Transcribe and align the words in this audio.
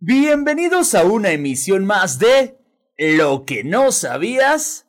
Bienvenidos 0.00 0.94
a 0.94 1.02
una 1.02 1.32
emisión 1.32 1.84
más 1.84 2.20
de 2.20 2.56
Lo 2.96 3.44
que 3.44 3.64
no 3.64 3.90
sabías 3.90 4.86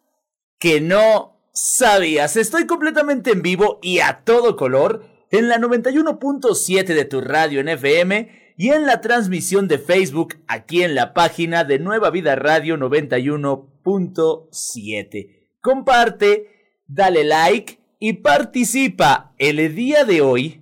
que 0.60 0.82
no 0.82 1.42
sabías. 1.52 2.36
Estoy 2.36 2.68
completamente 2.68 3.32
en 3.32 3.42
vivo 3.42 3.80
y 3.82 4.02
a 4.02 4.22
todo 4.24 4.56
color 4.56 5.04
en 5.32 5.50
la 5.50 5.58
91.7 5.58 6.86
de 6.86 7.06
tu 7.06 7.22
radio 7.22 7.60
en 7.60 7.70
FM 7.70 8.54
y 8.56 8.70
en 8.70 8.86
la 8.86 9.02
transmisión 9.02 9.68
de 9.68 9.80
Facebook 9.80 10.36
aquí 10.48 10.84
en 10.84 10.94
la 10.94 11.16
página 11.16 11.64
de 11.64 11.80
Nueva 11.80 12.12
Vida 12.12 12.36
Radio 12.36 12.78
91.7. 12.78 15.50
Comparte, 15.60 16.76
dale 16.86 17.24
like 17.24 17.80
y 17.98 18.14
participa 18.14 19.34
el 19.40 19.74
día 19.74 20.06
de 20.06 20.22
hoy 20.22 20.62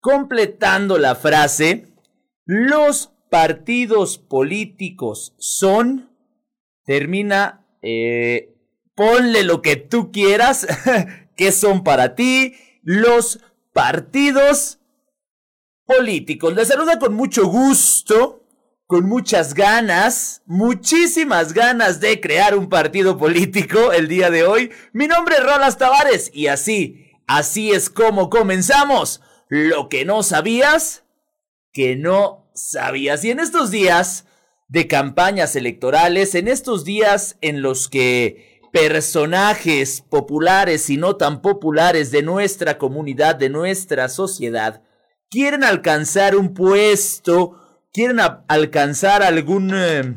completando 0.00 0.96
la 0.96 1.16
frase 1.16 1.92
los 2.46 3.13
partidos 3.34 4.16
políticos 4.18 5.34
son, 5.38 6.08
termina, 6.84 7.66
eh, 7.82 8.54
ponle 8.94 9.42
lo 9.42 9.60
que 9.60 9.74
tú 9.74 10.12
quieras, 10.12 10.68
que 11.36 11.50
son 11.50 11.82
para 11.82 12.14
ti 12.14 12.54
los 12.84 13.40
partidos 13.72 14.78
políticos. 15.84 16.54
Les 16.54 16.68
saluda 16.68 17.00
con 17.00 17.14
mucho 17.14 17.48
gusto, 17.48 18.46
con 18.86 19.06
muchas 19.06 19.54
ganas, 19.54 20.42
muchísimas 20.46 21.54
ganas 21.54 21.98
de 21.98 22.20
crear 22.20 22.56
un 22.56 22.68
partido 22.68 23.18
político 23.18 23.90
el 23.90 24.06
día 24.06 24.30
de 24.30 24.44
hoy. 24.44 24.70
Mi 24.92 25.08
nombre 25.08 25.34
es 25.38 25.42
Rolas 25.42 25.76
Tavares 25.76 26.30
y 26.32 26.46
así, 26.46 27.10
así 27.26 27.72
es 27.72 27.90
como 27.90 28.30
comenzamos. 28.30 29.22
Lo 29.48 29.88
que 29.88 30.04
no 30.04 30.22
sabías, 30.22 31.02
que 31.72 31.96
no 31.96 32.43
sabías. 32.54 33.24
Y 33.24 33.30
en 33.30 33.40
estos 33.40 33.70
días 33.70 34.26
de 34.68 34.88
campañas 34.88 35.56
electorales, 35.56 36.34
en 36.34 36.48
estos 36.48 36.84
días 36.84 37.36
en 37.40 37.62
los 37.62 37.88
que 37.88 38.60
personajes 38.72 40.00
populares 40.00 40.90
y 40.90 40.96
no 40.96 41.16
tan 41.16 41.42
populares 41.42 42.10
de 42.10 42.22
nuestra 42.22 42.76
comunidad, 42.76 43.36
de 43.36 43.48
nuestra 43.48 44.08
sociedad, 44.08 44.82
quieren 45.30 45.62
alcanzar 45.62 46.34
un 46.34 46.54
puesto, 46.54 47.86
quieren 47.92 48.18
alcanzar 48.48 49.22
algún... 49.22 49.72
Eh, 49.74 50.16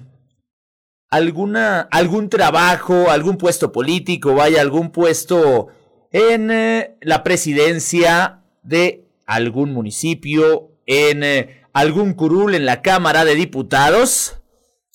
alguna, 1.09 1.81
algún 1.91 2.29
trabajo, 2.29 3.09
algún 3.09 3.37
puesto 3.37 3.71
político, 3.71 4.35
vaya, 4.35 4.61
algún 4.61 4.91
puesto 4.91 5.67
en 6.11 6.51
eh, 6.51 6.97
la 7.01 7.23
presidencia 7.23 8.43
de 8.63 9.07
algún 9.25 9.71
municipio, 9.73 10.71
en 10.85 11.23
eh, 11.23 11.66
algún 11.77 12.15
curul 12.15 12.55
en 12.55 12.65
la 12.65 12.81
Cámara 12.81 13.23
de 13.23 13.35
Diputados, 13.35 14.41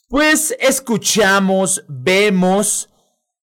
pues 0.08 0.56
escuchamos, 0.58 1.84
vemos 1.86 2.90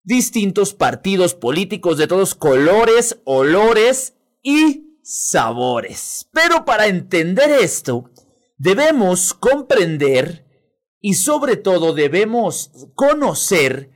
distintos 0.03 0.73
partidos 0.73 1.35
políticos 1.35 1.97
de 1.97 2.07
todos 2.07 2.35
colores, 2.35 3.21
olores 3.23 4.15
y 4.43 4.99
sabores. 5.03 6.27
Pero 6.33 6.65
para 6.65 6.87
entender 6.87 7.49
esto, 7.49 8.11
debemos 8.57 9.33
comprender 9.33 10.45
y 10.99 11.13
sobre 11.13 11.55
todo 11.55 11.93
debemos 11.93 12.89
conocer 12.93 13.89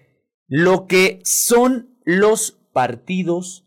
lo 0.47 0.87
que 0.87 1.19
son 1.25 1.99
los 2.05 2.59
partidos 2.71 3.65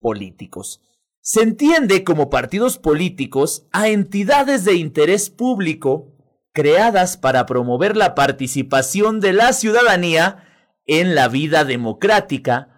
políticos. 0.00 0.80
Se 1.22 1.42
entiende 1.42 2.02
como 2.02 2.30
partidos 2.30 2.78
políticos 2.78 3.66
a 3.72 3.88
entidades 3.88 4.64
de 4.64 4.74
interés 4.74 5.28
público 5.28 6.16
creadas 6.52 7.16
para 7.16 7.46
promover 7.46 7.96
la 7.96 8.14
participación 8.14 9.20
de 9.20 9.32
la 9.32 9.52
ciudadanía 9.52 10.44
en 10.86 11.14
la 11.14 11.28
vida 11.28 11.64
democrática 11.64 12.70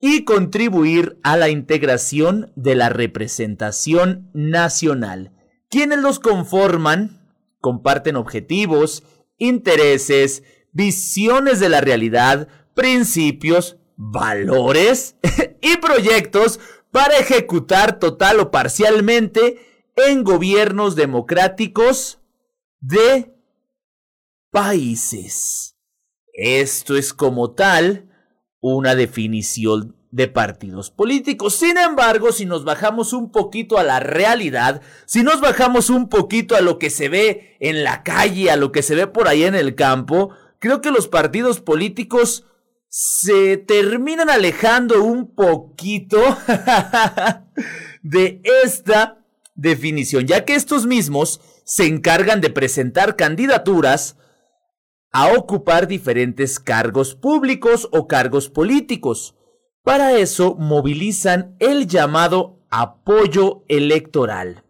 y 0.00 0.24
contribuir 0.24 1.18
a 1.24 1.36
la 1.36 1.48
integración 1.48 2.52
de 2.54 2.76
la 2.76 2.88
representación 2.88 4.30
nacional. 4.32 5.32
Quienes 5.68 5.98
los 5.98 6.20
conforman 6.20 7.18
comparten 7.60 8.16
objetivos, 8.16 9.02
intereses, 9.38 10.44
visiones 10.72 11.58
de 11.58 11.68
la 11.68 11.80
realidad, 11.80 12.48
principios, 12.74 13.76
valores 13.96 15.16
y 15.60 15.76
proyectos 15.78 16.60
para 16.90 17.18
ejecutar 17.18 17.98
total 17.98 18.40
o 18.40 18.50
parcialmente 18.50 19.58
en 19.96 20.24
gobiernos 20.24 20.96
democráticos 20.96 22.20
de 22.80 23.34
países. 24.50 25.76
Esto 26.32 26.96
es 26.96 27.12
como 27.12 27.52
tal 27.52 28.08
una 28.60 28.94
definición 28.94 29.96
de 30.10 30.28
partidos 30.28 30.90
políticos. 30.90 31.54
Sin 31.54 31.76
embargo, 31.76 32.32
si 32.32 32.46
nos 32.46 32.64
bajamos 32.64 33.12
un 33.12 33.30
poquito 33.30 33.78
a 33.78 33.82
la 33.82 34.00
realidad, 34.00 34.80
si 35.04 35.22
nos 35.22 35.40
bajamos 35.40 35.90
un 35.90 36.08
poquito 36.08 36.56
a 36.56 36.60
lo 36.60 36.78
que 36.78 36.90
se 36.90 37.08
ve 37.08 37.56
en 37.60 37.84
la 37.84 38.02
calle, 38.02 38.50
a 38.50 38.56
lo 38.56 38.72
que 38.72 38.82
se 38.82 38.94
ve 38.94 39.06
por 39.06 39.28
ahí 39.28 39.44
en 39.44 39.54
el 39.54 39.74
campo, 39.74 40.30
creo 40.58 40.80
que 40.80 40.90
los 40.90 41.08
partidos 41.08 41.60
políticos 41.60 42.44
se 42.88 43.58
terminan 43.58 44.30
alejando 44.30 45.02
un 45.04 45.34
poquito 45.34 46.18
de 48.02 48.40
esta 48.64 49.24
definición, 49.54 50.26
ya 50.26 50.44
que 50.44 50.54
estos 50.54 50.86
mismos 50.86 51.40
se 51.64 51.86
encargan 51.86 52.40
de 52.40 52.50
presentar 52.50 53.16
candidaturas 53.16 54.16
a 55.12 55.32
ocupar 55.32 55.86
diferentes 55.86 56.58
cargos 56.60 57.14
públicos 57.14 57.88
o 57.92 58.06
cargos 58.06 58.48
políticos. 58.48 59.34
Para 59.82 60.12
eso 60.12 60.54
movilizan 60.54 61.56
el 61.58 61.86
llamado 61.86 62.58
apoyo 62.70 63.64
electoral. 63.68 64.64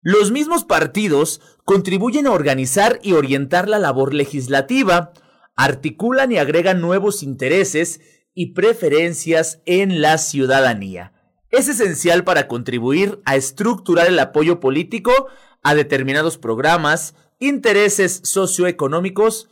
Los 0.00 0.30
mismos 0.30 0.64
partidos 0.64 1.40
contribuyen 1.64 2.26
a 2.26 2.32
organizar 2.32 3.00
y 3.02 3.12
orientar 3.14 3.68
la 3.68 3.78
labor 3.78 4.14
legislativa, 4.14 5.12
articulan 5.56 6.32
y 6.32 6.38
agregan 6.38 6.80
nuevos 6.80 7.22
intereses 7.22 8.00
y 8.34 8.52
preferencias 8.52 9.60
en 9.66 10.00
la 10.00 10.18
ciudadanía. 10.18 11.12
Es 11.50 11.68
esencial 11.68 12.24
para 12.24 12.48
contribuir 12.48 13.20
a 13.24 13.36
estructurar 13.36 14.08
el 14.08 14.18
apoyo 14.18 14.58
político 14.58 15.28
a 15.62 15.74
determinados 15.74 16.36
programas, 16.36 17.14
intereses 17.38 18.20
socioeconómicos 18.24 19.48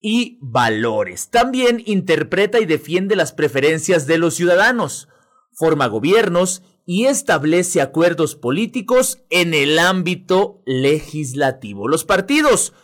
y 0.00 0.38
valores. 0.42 1.30
También 1.30 1.82
interpreta 1.86 2.60
y 2.60 2.66
defiende 2.66 3.16
las 3.16 3.32
preferencias 3.32 4.06
de 4.06 4.18
los 4.18 4.34
ciudadanos, 4.34 5.08
forma 5.52 5.86
gobiernos 5.86 6.62
y 6.86 7.06
establece 7.06 7.80
acuerdos 7.80 8.34
políticos 8.34 9.22
en 9.30 9.54
el 9.54 9.78
ámbito 9.78 10.60
legislativo. 10.66 11.88
Los 11.88 12.04
partidos 12.04 12.74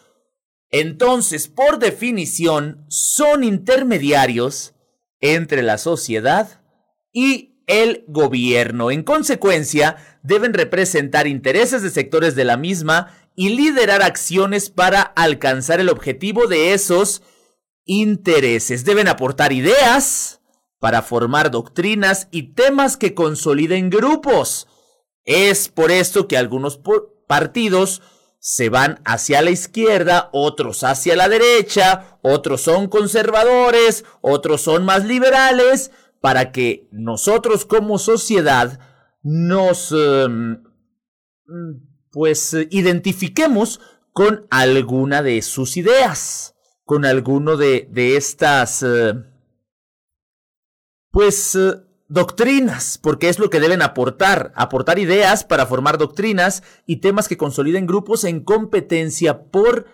entonces, 0.71 1.49
por 1.49 1.79
definición, 1.79 2.85
son 2.89 3.43
intermediarios 3.45 4.75
entre 5.21 5.63
la 5.63 5.79
sociedad 5.79 6.63
y 7.13 7.63
el 7.67 8.05
gobierno. 8.09 8.91
En 8.91 9.03
consecuencia, 9.03 9.97
deben 10.23 10.55
representar 10.55 11.27
intereses 11.27 11.83
de 11.83 11.91
sectores 11.91 12.35
de 12.35 12.45
la 12.45 12.57
misma 12.57 13.17
y 13.35 13.51
liderar 13.51 14.03
acciones 14.03 14.71
para 14.71 15.03
alcanzar 15.03 15.81
el 15.81 15.89
objetivo 15.89 16.47
de 16.47 16.73
esos 16.73 17.23
intereses. 17.85 18.85
Deben 18.85 19.09
aportar 19.09 19.53
ideas 19.53 20.41
para 20.79 21.03
formar 21.03 21.51
doctrinas 21.51 22.29
y 22.31 22.55
temas 22.55 22.97
que 22.97 23.15
consoliden 23.15 23.91
grupos. 23.91 24.69
Es 25.25 25.69
por 25.69 25.91
esto 25.91 26.27
que 26.29 26.37
algunos 26.37 26.81
partidos 27.27 28.03
se 28.41 28.71
van 28.71 29.01
hacia 29.05 29.43
la 29.43 29.51
izquierda, 29.51 30.31
otros 30.33 30.83
hacia 30.83 31.15
la 31.15 31.29
derecha, 31.29 32.19
otros 32.23 32.63
son 32.63 32.89
conservadores, 32.89 34.05
otros 34.23 34.63
son 34.63 34.85
más 34.85 35.05
liberales, 35.05 35.93
para 36.21 36.51
que 36.51 36.89
nosotros 36.91 37.67
como 37.67 37.99
sociedad 37.99 38.81
nos 39.23 39.93
em, 39.93 40.63
pues 42.11 42.55
identifiquemos 42.71 43.81
con 44.13 44.47
alguna 44.51 45.23
de 45.23 45.43
sus 45.43 45.77
ideas, 45.77 46.55
con 46.85 47.05
alguno 47.05 47.57
de, 47.57 47.89
de 47.91 48.17
estas 48.17 48.83
eh, 48.83 49.15
pues 51.11 51.57
doctrinas, 52.11 52.99
porque 52.99 53.29
es 53.29 53.39
lo 53.39 53.51
que 53.51 53.61
deben 53.61 53.83
aportar, 53.83 54.53
aportar 54.57 54.99
ideas 54.99 55.45
para 55.45 55.65
formar 55.65 55.97
doctrinas 55.97 56.65
y 56.85 56.97
temas 56.97 57.29
que 57.29 57.37
consoliden 57.37 57.87
grupos 57.87 58.25
en 58.25 58.41
competencia 58.41 59.45
por 59.45 59.87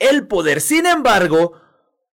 el 0.00 0.26
poder. 0.26 0.60
Sin 0.60 0.84
embargo, 0.84 1.52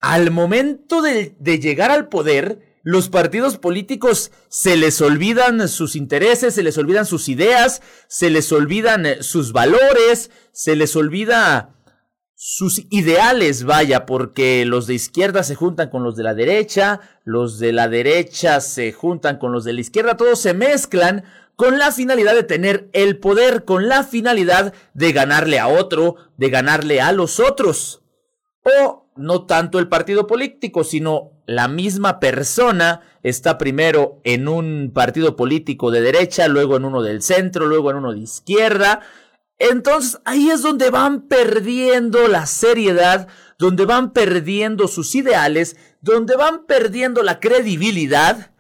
al 0.01 0.31
momento 0.31 1.03
de, 1.03 1.37
llegar 1.61 1.91
al 1.91 2.09
poder, 2.09 2.81
los 2.83 3.11
partidos 3.11 3.59
políticos 3.59 4.33
se 4.49 4.79
les 4.79 5.03
olvidan 5.03 5.69
sus 5.69 5.97
intereses, 5.97 6.55
se 6.55 6.63
les 6.63 6.79
olvidan 6.79 7.05
sus 7.05 7.29
ideas, 7.29 7.83
se 8.09 8.31
les 8.31 8.51
olvidan 8.53 9.07
sus 9.21 9.53
valores, 9.53 10.31
se 10.53 10.77
les 10.77 10.97
olvida 10.97 11.77
sus 12.45 12.87
ideales, 12.91 13.63
vaya, 13.63 14.05
porque 14.05 14.65
los 14.67 14.89
de 14.89 14.95
izquierda 14.95 15.45
se 15.45 15.55
juntan 15.55 15.91
con 15.91 16.03
los 16.03 16.17
de 16.17 16.25
la 16.25 16.35
derecha, 16.35 16.99
los 17.23 17.61
de 17.61 17.73
la 17.73 17.89
derecha 17.89 18.61
se 18.61 18.91
juntan 18.91 19.39
con 19.39 19.53
los 19.53 19.63
de 19.63 19.73
la 19.73 19.81
izquierda, 19.81 20.17
todos 20.17 20.41
se 20.41 20.53
mezclan 20.53 21.23
con 21.55 21.79
la 21.79 21.93
finalidad 21.93 22.35
de 22.35 22.43
tener 22.43 22.91
el 22.95 23.19
poder, 23.19 23.65
con 23.65 23.87
la 23.87 24.03
finalidad 24.03 24.75
de 24.93 25.13
ganarle 25.13 25.61
a 25.61 25.69
otro, 25.69 26.17
de 26.37 26.51
ganarle 26.51 27.01
a 27.01 27.13
los 27.13 27.39
otros. 27.39 28.03
O 28.65 29.07
no 29.15 29.47
tanto 29.47 29.79
el 29.79 29.87
partido 29.87 30.27
político, 30.27 30.83
sino 30.83 31.31
la 31.47 31.69
misma 31.69 32.19
persona 32.19 33.03
está 33.23 33.57
primero 33.57 34.21
en 34.25 34.49
un 34.49 34.91
partido 34.93 35.37
político 35.37 35.93
de 35.93 36.01
derecha, 36.01 36.49
luego 36.49 36.77
en 36.77 36.87
uno 36.87 37.03
del 37.03 37.23
centro, 37.23 37.67
luego 37.67 37.93
en 37.93 37.99
uno 37.99 38.13
de 38.13 38.19
izquierda. 38.19 39.03
Entonces 39.59 40.21
ahí 40.25 40.51
es 40.51 40.63
donde 40.63 40.91
van 40.91 41.29
perdiendo 41.29 42.27
la 42.29 42.47
seriedad, 42.47 43.29
donde 43.59 43.85
van 43.85 44.13
perdiendo 44.13 44.89
sus 44.89 45.15
ideales, 45.15 45.77
donde 46.01 46.37
van 46.37 46.67
perdiendo 46.67 47.23
la 47.23 47.39
credibilidad 47.39 48.53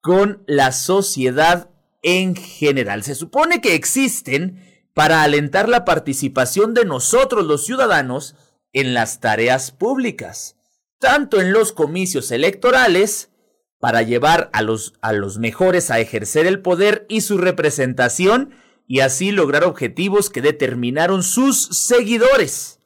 con 0.00 0.42
la 0.46 0.72
sociedad 0.72 1.70
en 2.02 2.36
general. 2.36 3.02
Se 3.02 3.14
supone 3.14 3.60
que 3.60 3.74
existen 3.74 4.62
para 4.94 5.22
alentar 5.22 5.68
la 5.68 5.84
participación 5.84 6.74
de 6.74 6.84
nosotros 6.84 7.46
los 7.46 7.64
ciudadanos 7.64 8.34
en 8.72 8.94
las 8.94 9.20
tareas 9.20 9.70
públicas, 9.70 10.56
tanto 10.98 11.40
en 11.40 11.52
los 11.52 11.72
comicios 11.72 12.30
electorales, 12.30 13.30
para 13.78 14.02
llevar 14.02 14.50
a 14.52 14.60
los, 14.60 14.92
a 15.00 15.12
los 15.12 15.38
mejores 15.38 15.90
a 15.90 16.00
ejercer 16.00 16.46
el 16.46 16.60
poder 16.60 17.06
y 17.08 17.22
su 17.22 17.38
representación 17.38 18.50
y 18.90 19.02
así 19.02 19.30
lograr 19.30 19.62
objetivos 19.62 20.30
que 20.30 20.42
determinaron 20.42 21.22
sus 21.22 21.62
seguidores. 21.62 22.80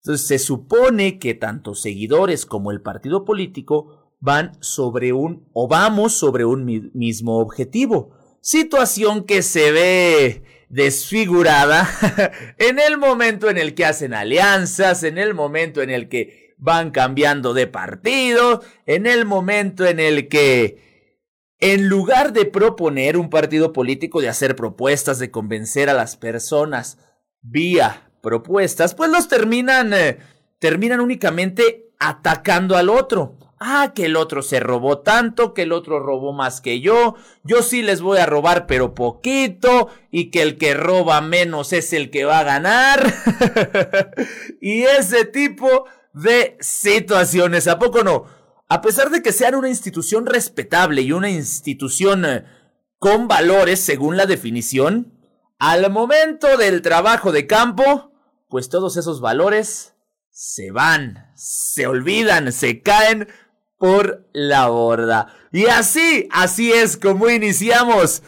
Entonces 0.00 0.26
se 0.26 0.40
supone 0.40 1.20
que 1.20 1.34
tanto 1.34 1.76
seguidores 1.76 2.44
como 2.44 2.72
el 2.72 2.82
partido 2.82 3.24
político 3.24 4.16
van 4.18 4.60
sobre 4.60 5.12
un 5.12 5.48
o 5.52 5.68
vamos 5.68 6.14
sobre 6.14 6.44
un 6.44 6.90
mismo 6.92 7.38
objetivo. 7.38 8.18
Situación 8.40 9.22
que 9.22 9.42
se 9.42 9.70
ve 9.70 10.42
desfigurada 10.68 11.88
en 12.58 12.80
el 12.80 12.98
momento 12.98 13.48
en 13.48 13.58
el 13.58 13.76
que 13.76 13.84
hacen 13.84 14.14
alianzas, 14.14 15.04
en 15.04 15.18
el 15.18 15.34
momento 15.34 15.82
en 15.82 15.90
el 15.90 16.08
que 16.08 16.56
van 16.58 16.90
cambiando 16.90 17.54
de 17.54 17.68
partido, 17.68 18.60
en 18.86 19.06
el 19.06 19.24
momento 19.24 19.86
en 19.86 20.00
el 20.00 20.26
que, 20.26 20.91
en 21.62 21.88
lugar 21.88 22.32
de 22.32 22.44
proponer 22.44 23.16
un 23.16 23.30
partido 23.30 23.72
político, 23.72 24.20
de 24.20 24.28
hacer 24.28 24.56
propuestas, 24.56 25.20
de 25.20 25.30
convencer 25.30 25.88
a 25.88 25.94
las 25.94 26.16
personas 26.16 26.98
vía 27.40 28.10
propuestas, 28.20 28.96
pues 28.96 29.08
los 29.10 29.28
terminan, 29.28 29.94
eh, 29.94 30.18
terminan 30.58 30.98
únicamente 30.98 31.92
atacando 32.00 32.76
al 32.76 32.88
otro. 32.88 33.36
Ah, 33.60 33.92
que 33.94 34.06
el 34.06 34.16
otro 34.16 34.42
se 34.42 34.58
robó 34.58 34.98
tanto, 34.98 35.54
que 35.54 35.62
el 35.62 35.70
otro 35.70 36.00
robó 36.00 36.32
más 36.32 36.60
que 36.60 36.80
yo, 36.80 37.14
yo 37.44 37.62
sí 37.62 37.82
les 37.82 38.00
voy 38.00 38.18
a 38.18 38.26
robar 38.26 38.66
pero 38.66 38.92
poquito, 38.92 39.86
y 40.10 40.32
que 40.32 40.42
el 40.42 40.58
que 40.58 40.74
roba 40.74 41.20
menos 41.20 41.72
es 41.72 41.92
el 41.92 42.10
que 42.10 42.24
va 42.24 42.40
a 42.40 42.44
ganar. 42.44 43.14
y 44.60 44.82
ese 44.82 45.26
tipo 45.26 45.84
de 46.12 46.56
situaciones, 46.58 47.68
¿a 47.68 47.78
poco 47.78 48.02
no? 48.02 48.41
A 48.72 48.80
pesar 48.80 49.10
de 49.10 49.20
que 49.22 49.32
sean 49.32 49.54
una 49.54 49.68
institución 49.68 50.24
respetable 50.24 51.02
y 51.02 51.12
una 51.12 51.28
institución 51.28 52.24
eh, 52.24 52.46
con 52.98 53.28
valores 53.28 53.80
según 53.80 54.16
la 54.16 54.24
definición, 54.24 55.12
al 55.58 55.90
momento 55.90 56.56
del 56.56 56.80
trabajo 56.80 57.32
de 57.32 57.46
campo, 57.46 58.14
pues 58.48 58.70
todos 58.70 58.96
esos 58.96 59.20
valores 59.20 59.92
se 60.30 60.70
van, 60.70 61.34
se 61.36 61.86
olvidan, 61.86 62.50
se 62.50 62.80
caen 62.80 63.28
por 63.76 64.26
la 64.32 64.68
borda. 64.68 65.34
Y 65.52 65.66
así, 65.66 66.30
así 66.32 66.72
es 66.72 66.96
como 66.96 67.28
iniciamos. 67.28 68.22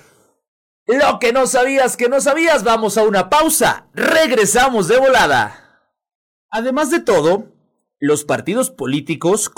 Lo 0.85 1.20
que 1.20 1.32
no 1.32 1.47
sabías 1.47 1.97
que 1.97 2.11
no 2.11 2.20
sabías, 2.20 2.64
vamos 2.64 2.99
a 2.99 3.05
una 3.05 3.31
pausa. 3.31 3.87
Regresamos 3.94 4.88
de 4.88 4.99
volada. 4.99 5.81
Además 6.50 6.90
de 6.90 7.00
todo, 7.00 7.53
los 8.04 8.24
partidos 8.24 8.70
políticos 8.70 9.50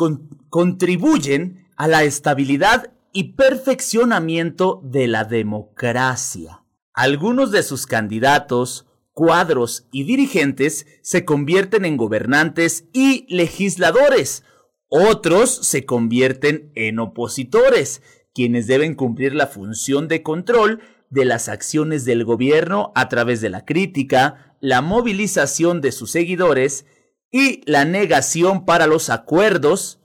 contribuyen 0.50 1.66
a 1.76 1.88
la 1.88 2.04
estabilidad 2.04 2.92
y 3.12 3.32
perfeccionamiento 3.32 4.80
de 4.84 5.08
la 5.08 5.24
democracia. 5.24 6.62
Algunos 6.94 7.50
de 7.50 7.64
sus 7.64 7.86
candidatos, 7.88 8.86
cuadros 9.12 9.88
y 9.90 10.04
dirigentes 10.04 10.86
se 11.02 11.24
convierten 11.24 11.84
en 11.84 11.96
gobernantes 11.96 12.84
y 12.92 13.26
legisladores, 13.34 14.44
otros 14.88 15.50
se 15.50 15.84
convierten 15.84 16.70
en 16.76 17.00
opositores, 17.00 18.00
quienes 18.32 18.68
deben 18.68 18.94
cumplir 18.94 19.34
la 19.34 19.48
función 19.48 20.06
de 20.06 20.22
control 20.22 20.82
de 21.10 21.24
las 21.24 21.48
acciones 21.48 22.04
del 22.04 22.24
gobierno 22.24 22.92
a 22.94 23.08
través 23.08 23.40
de 23.40 23.50
la 23.50 23.64
crítica, 23.64 24.56
la 24.60 24.82
movilización 24.82 25.80
de 25.80 25.90
sus 25.90 26.12
seguidores 26.12 26.86
y 27.30 27.62
la 27.70 27.84
negación 27.84 28.64
para 28.64 28.86
los 28.86 29.10
acuerdos 29.10 30.00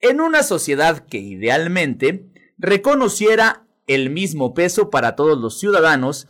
en 0.00 0.20
una 0.20 0.42
sociedad 0.42 1.06
que 1.06 1.18
idealmente 1.18 2.30
reconociera 2.58 3.66
el 3.86 4.10
mismo 4.10 4.54
peso 4.54 4.90
para 4.90 5.16
todos 5.16 5.38
los 5.38 5.58
ciudadanos 5.58 6.28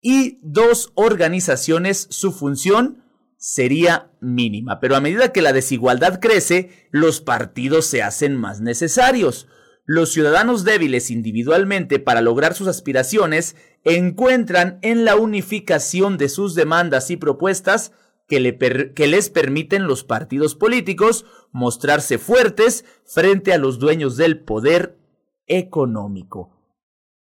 y 0.00 0.38
dos 0.42 0.92
organizaciones 0.94 2.06
su 2.10 2.32
función 2.32 3.04
sería 3.36 4.10
mínima, 4.20 4.80
pero 4.80 4.96
a 4.96 5.00
medida 5.00 5.32
que 5.32 5.42
la 5.42 5.52
desigualdad 5.52 6.20
crece, 6.20 6.88
los 6.90 7.20
partidos 7.20 7.86
se 7.86 8.02
hacen 8.02 8.36
más 8.36 8.60
necesarios. 8.60 9.46
Los 9.84 10.12
ciudadanos 10.12 10.64
débiles 10.64 11.10
individualmente 11.10 11.98
para 11.98 12.20
lograr 12.20 12.54
sus 12.54 12.68
aspiraciones 12.68 13.56
encuentran 13.84 14.78
en 14.82 15.04
la 15.04 15.16
unificación 15.16 16.18
de 16.18 16.28
sus 16.28 16.54
demandas 16.54 17.10
y 17.10 17.16
propuestas 17.16 17.92
que, 18.28 19.06
les 19.08 19.30
permiten 19.30 19.86
los 19.86 20.04
partidos 20.04 20.54
políticos 20.54 21.24
mostrarse 21.50 22.18
fuertes 22.18 22.84
frente 23.06 23.52
a 23.52 23.58
los 23.58 23.78
dueños 23.78 24.16
del 24.16 24.44
poder 24.44 24.98
económico. 25.46 26.50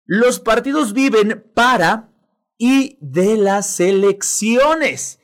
Los 0.05 0.41
partidos 0.41 0.93
viven 0.93 1.51
para 1.55 2.13
y 2.59 2.99
de 3.01 3.37
las 3.37 3.79
elecciones 3.81 5.21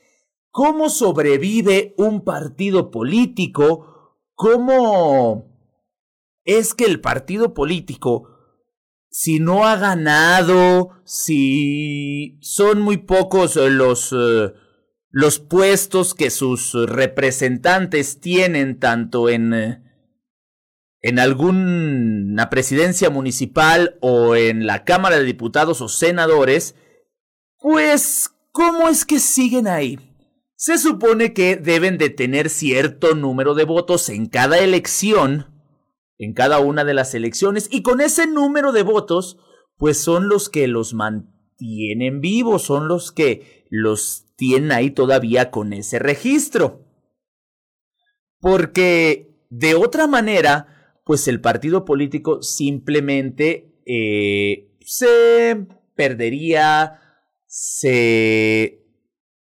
cómo 0.51 0.89
sobrevive 0.89 1.95
un 1.97 2.23
partido 2.23 2.91
político, 2.91 4.15
cómo 4.35 5.51
es 6.45 6.73
que 6.73 6.85
el 6.85 7.01
partido 7.01 7.53
político, 7.53 8.29
si 9.09 9.39
no 9.39 9.65
ha 9.65 9.75
ganado, 9.77 10.91
si 11.05 12.37
son 12.41 12.81
muy 12.81 12.97
pocos 12.97 13.55
los, 13.55 14.13
eh, 14.13 14.53
los 15.13 15.37
puestos 15.37 16.15
que 16.15 16.31
sus 16.31 16.73
representantes 16.73 18.19
tienen 18.19 18.79
tanto 18.79 19.29
en, 19.29 19.53
eh, 19.53 19.83
en 21.01 21.19
alguna 21.19 22.49
presidencia 22.49 23.11
municipal 23.11 23.95
o 24.01 24.35
en 24.35 24.65
la 24.65 24.83
Cámara 24.85 25.19
de 25.19 25.23
Diputados 25.23 25.81
o 25.81 25.87
senadores, 25.87 26.75
pues, 27.59 28.31
¿cómo 28.51 28.89
es 28.89 29.05
que 29.05 29.19
siguen 29.19 29.67
ahí? 29.67 29.99
Se 30.55 30.79
supone 30.79 31.31
que 31.33 31.57
deben 31.57 31.99
de 31.99 32.09
tener 32.09 32.49
cierto 32.49 33.13
número 33.13 33.53
de 33.53 33.65
votos 33.65 34.09
en 34.09 34.25
cada 34.25 34.57
elección, 34.57 35.45
en 36.17 36.33
cada 36.33 36.57
una 36.57 36.85
de 36.85 36.95
las 36.95 37.13
elecciones, 37.13 37.67
y 37.69 37.83
con 37.83 38.01
ese 38.01 38.25
número 38.25 38.71
de 38.71 38.81
votos, 38.81 39.37
pues 39.77 39.99
son 39.99 40.27
los 40.27 40.49
que 40.49 40.67
los 40.67 40.95
mantienen 40.95 42.19
vivos, 42.19 42.63
son 42.63 42.87
los 42.87 43.11
que 43.11 43.67
los 43.69 44.32
tienen 44.43 44.73
ahí 44.73 44.91
todavía 44.91 45.51
con 45.51 45.71
ese 45.71 45.99
registro. 45.99 46.85
Porque 48.41 49.47
de 49.49 49.73
otra 49.73 50.05
manera, 50.05 50.99
pues 51.05 51.29
el 51.29 51.39
partido 51.39 51.85
político 51.85 52.43
simplemente 52.43 53.81
eh, 53.85 54.75
se 54.81 55.65
perdería, 55.95 56.99
se 57.45 58.85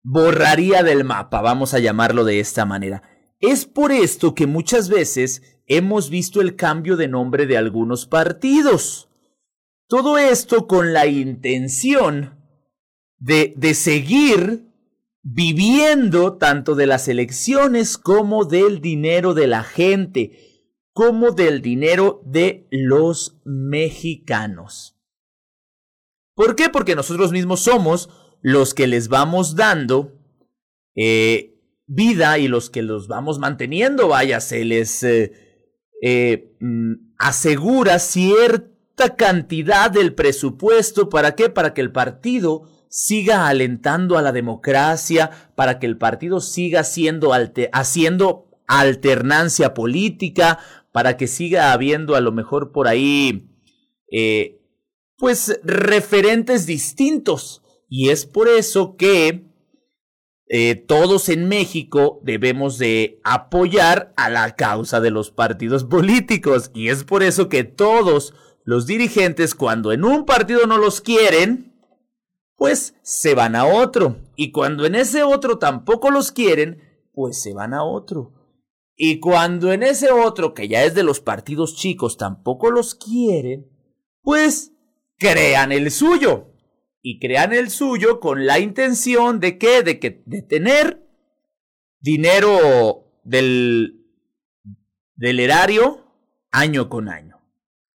borraría 0.03 0.83
del 0.83 1.03
mapa, 1.05 1.41
vamos 1.41 1.73
a 1.73 1.79
llamarlo 1.79 2.23
de 2.23 2.39
esta 2.39 2.63
manera. 2.65 3.01
Es 3.39 3.65
por 3.65 3.91
esto 3.91 4.35
que 4.35 4.45
muchas 4.45 4.89
veces 4.89 5.41
hemos 5.65 6.11
visto 6.11 6.39
el 6.39 6.55
cambio 6.55 6.97
de 6.97 7.07
nombre 7.07 7.47
de 7.47 7.57
algunos 7.57 8.05
partidos. 8.05 9.09
Todo 9.87 10.19
esto 10.19 10.67
con 10.67 10.93
la 10.93 11.07
intención 11.07 12.39
de, 13.17 13.55
de 13.57 13.73
seguir 13.73 14.72
viviendo 15.23 16.37
tanto 16.37 16.75
de 16.75 16.85
las 16.85 17.07
elecciones 17.07 17.97
como 17.97 18.43
del 18.43 18.81
dinero 18.81 19.33
de 19.33 19.47
la 19.47 19.63
gente, 19.63 20.61
como 20.91 21.31
del 21.31 21.61
dinero 21.61 22.21
de 22.25 22.67
los 22.69 23.39
mexicanos. 23.45 24.99
¿Por 26.35 26.55
qué? 26.55 26.69
Porque 26.69 26.95
nosotros 26.95 27.31
mismos 27.31 27.61
somos 27.61 28.09
los 28.41 28.73
que 28.73 28.87
les 28.87 29.07
vamos 29.07 29.55
dando 29.55 30.11
eh, 30.95 31.55
vida 31.87 32.37
y 32.37 32.49
los 32.49 32.69
que 32.69 32.81
los 32.81 33.07
vamos 33.07 33.39
manteniendo, 33.39 34.09
vaya, 34.09 34.41
se 34.41 34.65
les 34.65 35.03
eh, 35.03 36.57
mm, 36.59 37.13
asegura 37.17 37.99
cierta 37.99 39.15
cantidad 39.15 39.89
del 39.89 40.13
presupuesto. 40.13 41.07
¿Para 41.07 41.35
qué? 41.35 41.49
Para 41.49 41.73
que 41.73 41.81
el 41.81 41.93
partido 41.93 42.72
siga 42.95 43.47
alentando 43.47 44.19
a 44.19 44.21
la 44.21 44.31
democracia, 44.31 45.31
para 45.55 45.79
que 45.79 45.87
el 45.87 45.97
partido 45.97 46.41
siga 46.41 46.81
haciendo 46.81 48.51
alternancia 48.67 49.73
política, 49.73 50.59
para 50.91 51.17
que 51.17 51.25
siga 51.25 51.73
habiendo 51.73 52.15
a 52.15 52.21
lo 52.21 52.31
mejor 52.31 52.71
por 52.71 52.87
ahí, 52.87 53.49
eh, 54.11 54.61
pues, 55.17 55.59
referentes 55.63 56.67
distintos. 56.67 57.63
Y 57.89 58.09
es 58.09 58.27
por 58.27 58.47
eso 58.47 58.95
que 58.95 59.51
eh, 60.47 60.75
todos 60.75 61.29
en 61.29 61.47
México 61.47 62.21
debemos 62.21 62.77
de 62.77 63.19
apoyar 63.23 64.13
a 64.17 64.29
la 64.29 64.55
causa 64.55 65.01
de 65.01 65.09
los 65.09 65.31
partidos 65.31 65.83
políticos. 65.83 66.69
Y 66.75 66.89
es 66.89 67.03
por 67.03 67.23
eso 67.23 67.49
que 67.49 67.63
todos 67.63 68.35
los 68.65 68.85
dirigentes, 68.85 69.55
cuando 69.55 69.93
en 69.93 70.03
un 70.03 70.25
partido 70.25 70.67
no 70.67 70.77
los 70.77 71.01
quieren, 71.01 71.72
pues 72.63 72.95
se 73.01 73.35
van 73.35 73.57
a 73.57 73.65
otro. 73.65 74.21
Y 74.37 74.53
cuando 74.53 74.85
en 74.85 74.95
ese 74.95 75.21
otro 75.21 75.57
tampoco 75.57 76.11
los 76.11 76.31
quieren, 76.31 76.81
pues 77.11 77.41
se 77.41 77.53
van 77.53 77.73
a 77.73 77.83
otro. 77.83 78.31
Y 78.95 79.19
cuando 79.19 79.73
en 79.73 79.83
ese 79.83 80.13
otro, 80.13 80.53
que 80.53 80.69
ya 80.69 80.85
es 80.85 80.95
de 80.95 81.03
los 81.03 81.19
partidos 81.19 81.75
chicos, 81.75 82.15
tampoco 82.15 82.71
los 82.71 82.95
quieren, 82.95 83.69
pues 84.21 84.71
crean 85.17 85.73
el 85.73 85.91
suyo 85.91 86.53
y 87.01 87.19
crean 87.19 87.51
el 87.51 87.69
suyo 87.69 88.21
con 88.21 88.45
la 88.45 88.59
intención 88.59 89.41
de 89.41 89.57
que 89.57 89.83
de 89.83 89.99
que 89.99 90.23
de 90.25 90.41
tener 90.41 91.05
dinero 91.99 93.19
del 93.25 94.07
del 95.17 95.41
erario 95.41 96.05
año 96.49 96.87
con 96.87 97.09
año, 97.09 97.41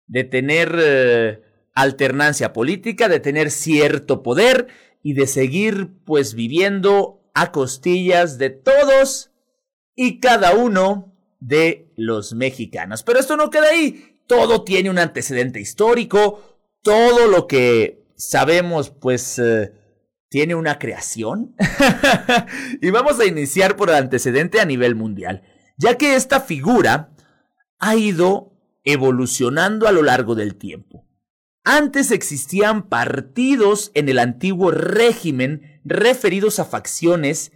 de 0.08 0.24
tener 0.24 0.74
eh, 0.82 1.43
alternancia 1.74 2.54
política, 2.54 3.10
de 3.10 3.20
tener 3.20 3.52
cierto 3.52 4.24
poder 4.24 4.68
y 5.02 5.14
de 5.14 5.28
seguir 5.28 5.90
pues 6.06 6.34
viviendo 6.34 7.22
a 7.34 7.52
costillas 7.52 8.38
de 8.38 8.50
todos 8.50 9.32
y 9.96 10.20
cada 10.20 10.54
uno 10.54 11.14
de 11.40 11.92
los 11.96 12.34
mexicanos. 12.34 13.04
Pero 13.04 13.20
esto 13.20 13.36
no 13.36 13.50
queda 13.50 13.70
ahí, 13.70 14.20
todo 14.28 14.64
tiene 14.64 14.90
un 14.90 15.00
antecedente 15.00 15.60
histórico, 15.60 16.42
todo 16.82 17.28
lo 17.28 17.48
que 17.48 18.06
sabemos, 18.16 18.90
pues, 18.90 19.40
eh, 19.40 19.74
tiene 20.30 20.56
una 20.56 20.80
creación. 20.80 21.56
y 22.82 22.90
vamos 22.90 23.20
a 23.20 23.26
iniciar 23.26 23.76
por 23.76 23.90
el 23.90 23.96
antecedente 23.96 24.60
a 24.60 24.66
nivel 24.66 24.96
mundial, 24.96 25.44
ya 25.78 25.98
que 25.98 26.16
esta 26.16 26.40
figura 26.42 27.14
ha 27.80 27.96
ido 27.96 28.54
evolucionando 28.84 29.88
a 29.88 29.92
lo 29.92 30.02
largo 30.02 30.36
del 30.36 30.56
tiempo. 30.56 31.03
Antes 31.64 32.12
existían 32.12 32.90
partidos 32.90 33.92
en 33.94 34.10
el 34.10 34.20
antiguo 34.20 34.72
régimen 34.72 35.80
referidos 35.86 36.60
a 36.60 36.66
facciones 36.66 37.54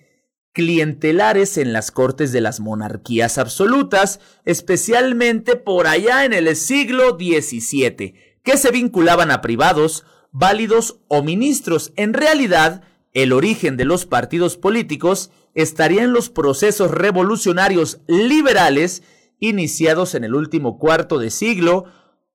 clientelares 0.54 1.58
en 1.58 1.74
las 1.74 1.92
cortes 1.92 2.32
de 2.32 2.40
las 2.40 2.62
monarquías 2.62 3.38
absolutas, 3.38 4.22
especialmente 4.46 5.58
por 5.58 5.88
allá 5.88 6.24
en 6.24 6.34
el 6.34 6.56
siglo 6.56 7.18
XVII, 7.18 8.16
que 8.44 8.58
se 8.58 8.72
vinculaban 8.72 9.30
a 9.30 9.42
privados, 9.42 10.06
válidos 10.32 11.02
o 11.10 11.22
ministros. 11.22 11.92
En 11.98 12.14
realidad, 12.14 12.84
el 13.14 13.34
origen 13.34 13.76
de 13.76 13.86
los 13.86 14.06
partidos 14.06 14.56
políticos 14.56 15.32
estaría 15.54 16.04
en 16.04 16.14
los 16.14 16.30
procesos 16.30 16.92
revolucionarios 16.92 18.00
liberales 18.08 19.04
iniciados 19.40 20.16
en 20.16 20.24
el 20.24 20.34
último 20.34 20.80
cuarto 20.80 21.20
de 21.20 21.30
siglo 21.30 21.86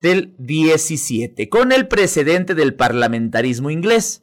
del 0.02 0.35
XVII, 0.38 1.49
con 1.49 1.73
el 1.73 1.87
precedente 1.88 2.54
del 2.54 2.75
parlamentarismo 2.75 3.71
inglés, 3.71 4.23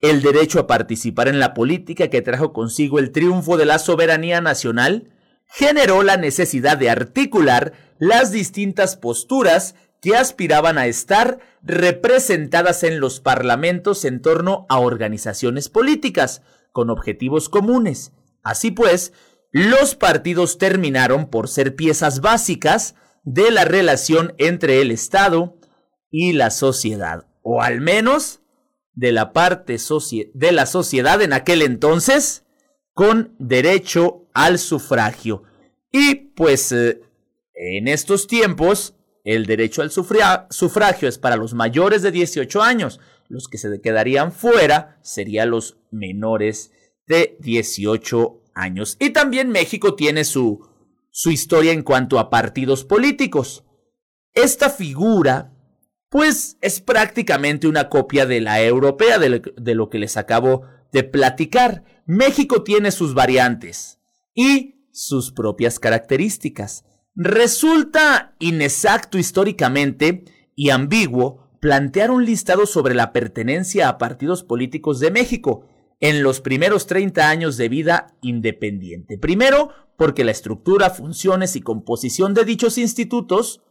el 0.00 0.22
derecho 0.22 0.60
a 0.60 0.66
participar 0.66 1.26
en 1.26 1.40
la 1.40 1.52
política 1.52 2.08
que 2.08 2.22
trajo 2.22 2.52
consigo 2.52 3.00
el 3.00 3.10
triunfo 3.10 3.56
de 3.56 3.66
la 3.66 3.80
soberanía 3.80 4.40
nacional, 4.40 5.10
generó 5.46 6.02
la 6.02 6.16
necesidad 6.16 6.78
de 6.78 6.90
articular 6.90 7.72
las 7.98 8.30
distintas 8.30 8.96
posturas 8.96 9.74
que 10.00 10.14
aspiraban 10.16 10.78
a 10.78 10.86
estar 10.86 11.40
representadas 11.62 12.84
en 12.84 13.00
los 13.00 13.20
parlamentos 13.20 14.04
en 14.04 14.22
torno 14.22 14.66
a 14.68 14.78
organizaciones 14.78 15.68
políticas 15.68 16.42
con 16.70 16.88
objetivos 16.88 17.48
comunes. 17.48 18.12
Así 18.44 18.70
pues, 18.70 19.12
los 19.50 19.96
partidos 19.96 20.58
terminaron 20.58 21.30
por 21.30 21.48
ser 21.48 21.74
piezas 21.74 22.20
básicas 22.20 22.94
de 23.26 23.50
la 23.50 23.64
relación 23.64 24.34
entre 24.38 24.80
el 24.80 24.92
Estado 24.92 25.58
y 26.10 26.32
la 26.32 26.50
sociedad, 26.50 27.26
o 27.42 27.60
al 27.60 27.80
menos 27.80 28.40
de 28.94 29.12
la 29.12 29.32
parte 29.32 29.76
de 30.32 30.52
la 30.52 30.64
sociedad 30.64 31.20
en 31.20 31.32
aquel 31.34 31.60
entonces 31.60 32.44
con 32.94 33.34
derecho 33.38 34.28
al 34.32 34.58
sufragio. 34.58 35.42
Y 35.92 36.14
pues 36.14 36.72
eh, 36.72 37.02
en 37.54 37.88
estos 37.88 38.28
tiempos 38.28 38.94
el 39.24 39.44
derecho 39.44 39.82
al 39.82 39.90
sufragio 39.90 41.08
es 41.08 41.18
para 41.18 41.36
los 41.36 41.52
mayores 41.52 42.02
de 42.02 42.12
18 42.12 42.62
años. 42.62 43.00
Los 43.28 43.48
que 43.48 43.58
se 43.58 43.80
quedarían 43.80 44.30
fuera 44.30 45.00
serían 45.02 45.50
los 45.50 45.78
menores 45.90 46.70
de 47.08 47.36
18 47.40 48.40
años. 48.54 48.96
Y 49.00 49.10
también 49.10 49.50
México 49.50 49.96
tiene 49.96 50.24
su, 50.24 50.68
su 51.16 51.30
historia 51.30 51.72
en 51.72 51.82
cuanto 51.82 52.18
a 52.18 52.28
partidos 52.28 52.84
políticos. 52.84 53.64
Esta 54.34 54.68
figura, 54.68 55.50
pues, 56.10 56.58
es 56.60 56.82
prácticamente 56.82 57.66
una 57.66 57.88
copia 57.88 58.26
de 58.26 58.42
la 58.42 58.60
europea, 58.60 59.18
de 59.18 59.74
lo 59.74 59.88
que 59.88 59.98
les 59.98 60.18
acabo 60.18 60.64
de 60.92 61.04
platicar. 61.04 61.84
México 62.04 62.62
tiene 62.64 62.90
sus 62.90 63.14
variantes 63.14 63.98
y 64.34 64.90
sus 64.92 65.32
propias 65.32 65.78
características. 65.78 66.84
Resulta 67.14 68.36
inexacto 68.38 69.16
históricamente 69.16 70.22
y 70.54 70.68
ambiguo 70.68 71.48
plantear 71.60 72.10
un 72.10 72.26
listado 72.26 72.66
sobre 72.66 72.94
la 72.94 73.14
pertenencia 73.14 73.88
a 73.88 73.96
partidos 73.96 74.44
políticos 74.44 75.00
de 75.00 75.10
México 75.10 75.66
en 76.00 76.22
los 76.22 76.40
primeros 76.40 76.86
30 76.86 77.28
años 77.28 77.56
de 77.56 77.68
vida 77.68 78.16
independiente. 78.20 79.18
Primero, 79.18 79.70
porque 79.96 80.24
la 80.24 80.30
estructura, 80.30 80.90
funciones 80.90 81.56
y 81.56 81.62
composición 81.62 82.34
de 82.34 82.44
dichos 82.44 82.78
institutos, 82.78 83.62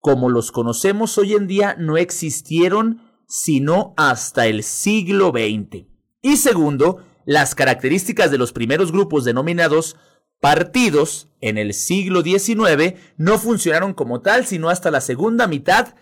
como 0.00 0.28
los 0.28 0.52
conocemos 0.52 1.18
hoy 1.18 1.34
en 1.34 1.46
día, 1.46 1.76
no 1.78 1.96
existieron 1.96 3.02
sino 3.26 3.94
hasta 3.96 4.46
el 4.46 4.62
siglo 4.62 5.30
XX. 5.30 5.86
Y 6.22 6.36
segundo, 6.38 7.04
las 7.26 7.54
características 7.54 8.30
de 8.30 8.38
los 8.38 8.52
primeros 8.52 8.90
grupos 8.90 9.24
denominados 9.24 9.96
partidos 10.40 11.28
en 11.40 11.58
el 11.58 11.74
siglo 11.74 12.22
XIX 12.22 12.94
no 13.16 13.38
funcionaron 13.38 13.92
como 13.92 14.20
tal 14.20 14.46
sino 14.46 14.70
hasta 14.70 14.90
la 14.90 15.00
segunda 15.00 15.46
mitad 15.46 15.94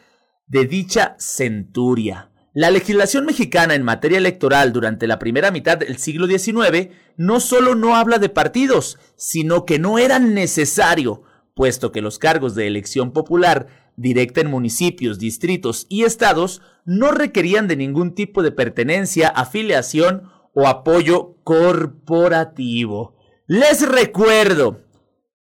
de 0.46 0.66
dicha 0.66 1.16
centuria. 1.18 2.30
La 2.56 2.70
legislación 2.70 3.26
mexicana 3.26 3.74
en 3.74 3.82
materia 3.82 4.16
electoral 4.16 4.72
durante 4.72 5.06
la 5.06 5.18
primera 5.18 5.50
mitad 5.50 5.76
del 5.76 5.98
siglo 5.98 6.26
XIX 6.26 6.88
no 7.18 7.38
solo 7.38 7.74
no 7.74 7.96
habla 7.96 8.16
de 8.16 8.30
partidos, 8.30 8.98
sino 9.14 9.66
que 9.66 9.78
no 9.78 9.98
era 9.98 10.18
necesario, 10.18 11.22
puesto 11.52 11.92
que 11.92 12.00
los 12.00 12.18
cargos 12.18 12.54
de 12.54 12.66
elección 12.66 13.12
popular 13.12 13.92
directa 13.98 14.40
en 14.40 14.50
municipios, 14.50 15.18
distritos 15.18 15.84
y 15.90 16.04
estados 16.04 16.62
no 16.86 17.10
requerían 17.10 17.68
de 17.68 17.76
ningún 17.76 18.14
tipo 18.14 18.42
de 18.42 18.52
pertenencia, 18.52 19.28
afiliación 19.28 20.30
o 20.54 20.66
apoyo 20.66 21.36
corporativo. 21.44 23.18
Les 23.46 23.86
recuerdo, 23.86 24.80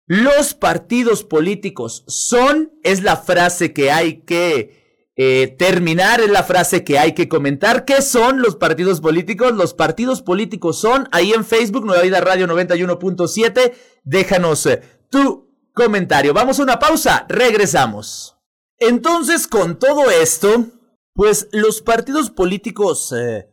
los 0.06 0.54
partidos 0.54 1.24
políticos 1.24 2.04
son, 2.06 2.70
es 2.84 3.02
la 3.02 3.16
frase 3.16 3.72
que 3.72 3.90
hay 3.90 4.20
que 4.20 4.79
eh, 5.22 5.48
terminar, 5.48 6.22
es 6.22 6.30
la 6.30 6.42
frase 6.44 6.82
que 6.82 6.98
hay 6.98 7.12
que 7.12 7.28
comentar. 7.28 7.84
¿Qué 7.84 8.00
son 8.00 8.40
los 8.40 8.56
partidos 8.56 9.02
políticos? 9.02 9.52
Los 9.52 9.74
partidos 9.74 10.22
políticos 10.22 10.80
son, 10.80 11.10
ahí 11.12 11.34
en 11.34 11.44
Facebook, 11.44 11.84
Nueva 11.84 12.04
Vida 12.04 12.22
Radio 12.22 12.46
91.7, 12.46 13.74
déjanos 14.02 14.64
eh, 14.64 14.80
tu 15.10 15.54
comentario. 15.74 16.32
Vamos 16.32 16.58
a 16.58 16.62
una 16.62 16.78
pausa, 16.78 17.26
regresamos. 17.28 18.38
Entonces, 18.78 19.46
con 19.46 19.78
todo 19.78 20.10
esto, 20.10 20.68
pues 21.12 21.50
los 21.52 21.82
partidos 21.82 22.30
políticos, 22.30 23.12
eh, 23.12 23.46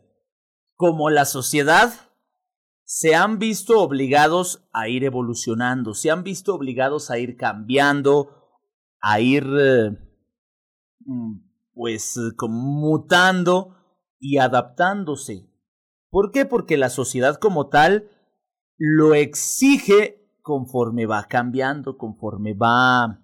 como 0.78 1.10
la 1.10 1.26
sociedad, 1.26 1.94
se 2.86 3.14
han 3.14 3.40
visto 3.40 3.82
obligados 3.82 4.66
a 4.72 4.88
ir 4.88 5.04
evolucionando, 5.04 5.94
se 5.96 6.12
han 6.12 6.24
visto 6.24 6.56
obligados 6.56 7.12
a 7.12 7.20
ir 7.20 7.36
cambiando, 7.36 8.56
a 9.02 9.20
ir 9.20 9.46
mm, 11.00 11.47
pues 11.78 12.20
mutando 12.50 13.76
y 14.20 14.40
adaptándose. 14.40 15.48
¿Por 16.10 16.32
qué? 16.32 16.46
Porque 16.46 16.76
la 16.76 16.90
sociedad 16.90 17.36
como 17.36 17.70
tal 17.70 18.10
lo 18.78 19.14
exige 19.14 20.28
conforme 20.42 21.06
va 21.06 21.26
cambiando, 21.26 21.98
conforme 21.98 22.56
va, 22.56 23.22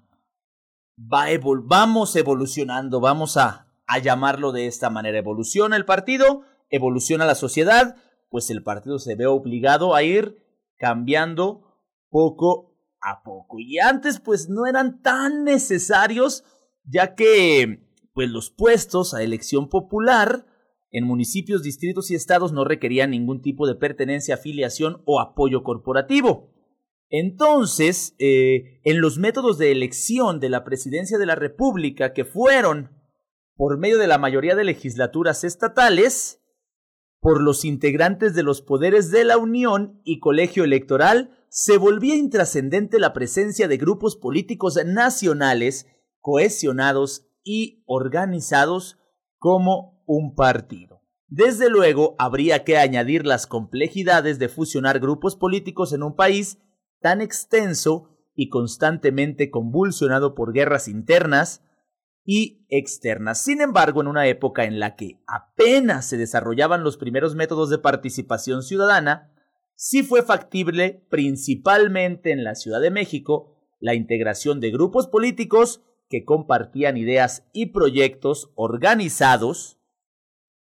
va 0.97 1.25
vamos 1.63 2.15
evolucionando, 2.15 2.99
vamos 2.99 3.37
a, 3.37 3.73
a 3.87 3.97
llamarlo 3.97 4.51
de 4.51 4.67
esta 4.67 4.91
manera. 4.91 5.17
Evoluciona 5.17 5.75
el 5.75 5.85
partido, 5.85 6.43
evoluciona 6.69 7.25
la 7.25 7.35
sociedad, 7.35 7.95
pues 8.29 8.51
el 8.51 8.61
partido 8.61 8.99
se 8.99 9.15
ve 9.15 9.25
obligado 9.25 9.95
a 9.95 10.03
ir 10.03 10.37
cambiando 10.77 11.79
poco 12.09 12.77
a 13.01 13.23
poco. 13.23 13.57
Y 13.59 13.79
antes 13.79 14.19
pues 14.19 14.47
no 14.47 14.67
eran 14.67 15.01
tan 15.01 15.43
necesarios, 15.43 16.43
ya 16.83 17.15
que 17.15 17.92
pues 18.13 18.29
los 18.29 18.51
puestos 18.51 19.13
a 19.13 19.23
elección 19.23 19.69
popular 19.69 20.45
en 20.91 21.05
municipios, 21.05 21.63
distritos 21.63 22.11
y 22.11 22.15
estados 22.15 22.53
no 22.53 22.63
requerían 22.63 23.09
ningún 23.09 23.41
tipo 23.41 23.67
de 23.67 23.75
pertenencia, 23.75 24.35
afiliación 24.35 25.01
o 25.05 25.19
apoyo 25.19 25.63
corporativo. 25.63 26.53
Entonces, 27.09 28.15
eh, 28.19 28.79
en 28.83 29.01
los 29.01 29.17
métodos 29.17 29.57
de 29.57 29.71
elección 29.71 30.39
de 30.39 30.49
la 30.49 30.63
presidencia 30.63 31.17
de 31.17 31.25
la 31.25 31.35
República 31.35 32.13
que 32.13 32.25
fueron 32.25 32.91
por 33.55 33.77
medio 33.77 33.97
de 33.97 34.07
la 34.07 34.17
mayoría 34.17 34.55
de 34.55 34.63
legislaturas 34.63 35.43
estatales, 35.43 36.39
por 37.19 37.41
los 37.41 37.65
integrantes 37.65 38.35
de 38.35 38.43
los 38.43 38.61
poderes 38.61 39.09
de 39.09 39.23
la 39.23 39.37
Unión 39.37 40.01
y 40.03 40.19
colegio 40.19 40.63
electoral, 40.63 41.45
se 41.49 41.77
volvía 41.77 42.15
intrascendente 42.15 42.99
la 42.99 43.13
presencia 43.13 43.67
de 43.67 43.77
grupos 43.77 44.15
políticos 44.15 44.77
nacionales 44.85 45.87
cohesionados 46.19 47.27
y 47.43 47.83
organizados 47.85 48.99
como 49.37 50.03
un 50.05 50.35
partido. 50.35 51.01
Desde 51.27 51.69
luego, 51.69 52.15
habría 52.19 52.63
que 52.63 52.77
añadir 52.77 53.25
las 53.25 53.47
complejidades 53.47 54.39
de 54.39 54.49
fusionar 54.49 54.99
grupos 54.99 55.35
políticos 55.35 55.91
en 55.93 56.03
un 56.03 56.15
país 56.15 56.59
tan 57.01 57.21
extenso 57.21 58.09
y 58.35 58.49
constantemente 58.49 59.49
convulsionado 59.49 60.35
por 60.35 60.53
guerras 60.53 60.87
internas 60.87 61.63
y 62.25 62.65
externas. 62.69 63.41
Sin 63.41 63.61
embargo, 63.61 64.01
en 64.01 64.07
una 64.07 64.27
época 64.27 64.65
en 64.65 64.79
la 64.79 64.95
que 64.95 65.21
apenas 65.27 66.05
se 66.05 66.17
desarrollaban 66.17 66.83
los 66.83 66.97
primeros 66.97 67.35
métodos 67.35 67.69
de 67.69 67.79
participación 67.79 68.63
ciudadana, 68.63 69.33
sí 69.75 70.03
fue 70.03 70.23
factible, 70.23 71.05
principalmente 71.09 72.31
en 72.31 72.43
la 72.43 72.55
Ciudad 72.55 72.79
de 72.79 72.91
México, 72.91 73.57
la 73.79 73.95
integración 73.95 74.59
de 74.59 74.71
grupos 74.71 75.07
políticos 75.07 75.83
que 76.13 76.25
compartían 76.25 76.95
ideas 76.95 77.43
y 77.53 77.71
proyectos 77.71 78.51
organizados 78.53 79.79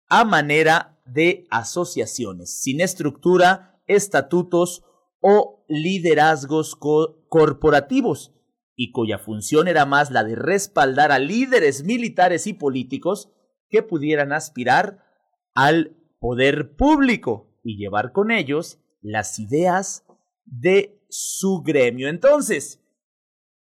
a 0.08 0.24
manera 0.24 1.02
de 1.06 1.48
asociaciones, 1.50 2.60
sin 2.62 2.80
estructura, 2.80 3.82
estatutos 3.88 4.84
o 5.18 5.64
liderazgos 5.68 6.76
corporativos, 6.76 8.32
y 8.76 8.92
cuya 8.92 9.18
función 9.18 9.66
era 9.66 9.86
más 9.86 10.12
la 10.12 10.22
de 10.22 10.36
respaldar 10.36 11.10
a 11.10 11.18
líderes 11.18 11.82
militares 11.82 12.46
y 12.46 12.52
políticos 12.52 13.32
que 13.70 13.82
pudieran 13.82 14.32
aspirar 14.32 15.04
al 15.52 15.96
poder 16.20 16.76
público 16.76 17.58
y 17.64 17.76
llevar 17.76 18.12
con 18.12 18.30
ellos 18.30 18.78
las 19.00 19.40
ideas 19.40 20.06
de 20.44 21.04
su 21.08 21.62
gremio. 21.62 22.08
Entonces, 22.08 22.84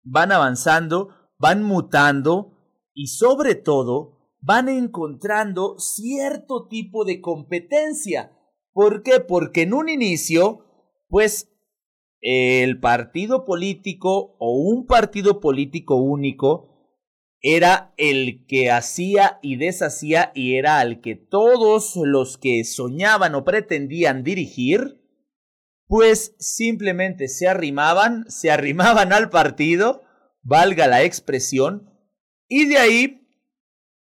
van 0.02 0.32
avanzando 0.32 1.25
van 1.38 1.62
mutando 1.62 2.52
y 2.94 3.08
sobre 3.08 3.54
todo 3.54 4.16
van 4.40 4.68
encontrando 4.68 5.78
cierto 5.78 6.68
tipo 6.68 7.04
de 7.04 7.20
competencia. 7.20 8.32
¿Por 8.72 9.02
qué? 9.02 9.20
Porque 9.20 9.62
en 9.62 9.74
un 9.74 9.88
inicio, 9.88 10.64
pues 11.08 11.52
el 12.20 12.80
partido 12.80 13.44
político 13.44 14.36
o 14.38 14.58
un 14.58 14.86
partido 14.86 15.40
político 15.40 15.96
único 15.96 16.76
era 17.40 17.92
el 17.96 18.46
que 18.46 18.70
hacía 18.70 19.38
y 19.42 19.56
deshacía 19.56 20.32
y 20.34 20.54
era 20.54 20.80
al 20.80 21.00
que 21.00 21.14
todos 21.14 21.94
los 21.96 22.38
que 22.38 22.64
soñaban 22.64 23.34
o 23.34 23.44
pretendían 23.44 24.24
dirigir, 24.24 25.00
pues 25.86 26.34
simplemente 26.38 27.28
se 27.28 27.46
arrimaban, 27.46 28.24
se 28.28 28.50
arrimaban 28.50 29.12
al 29.12 29.30
partido 29.30 30.05
valga 30.46 30.86
la 30.86 31.02
expresión, 31.02 31.90
y 32.48 32.68
de 32.68 32.78
ahí 32.78 33.28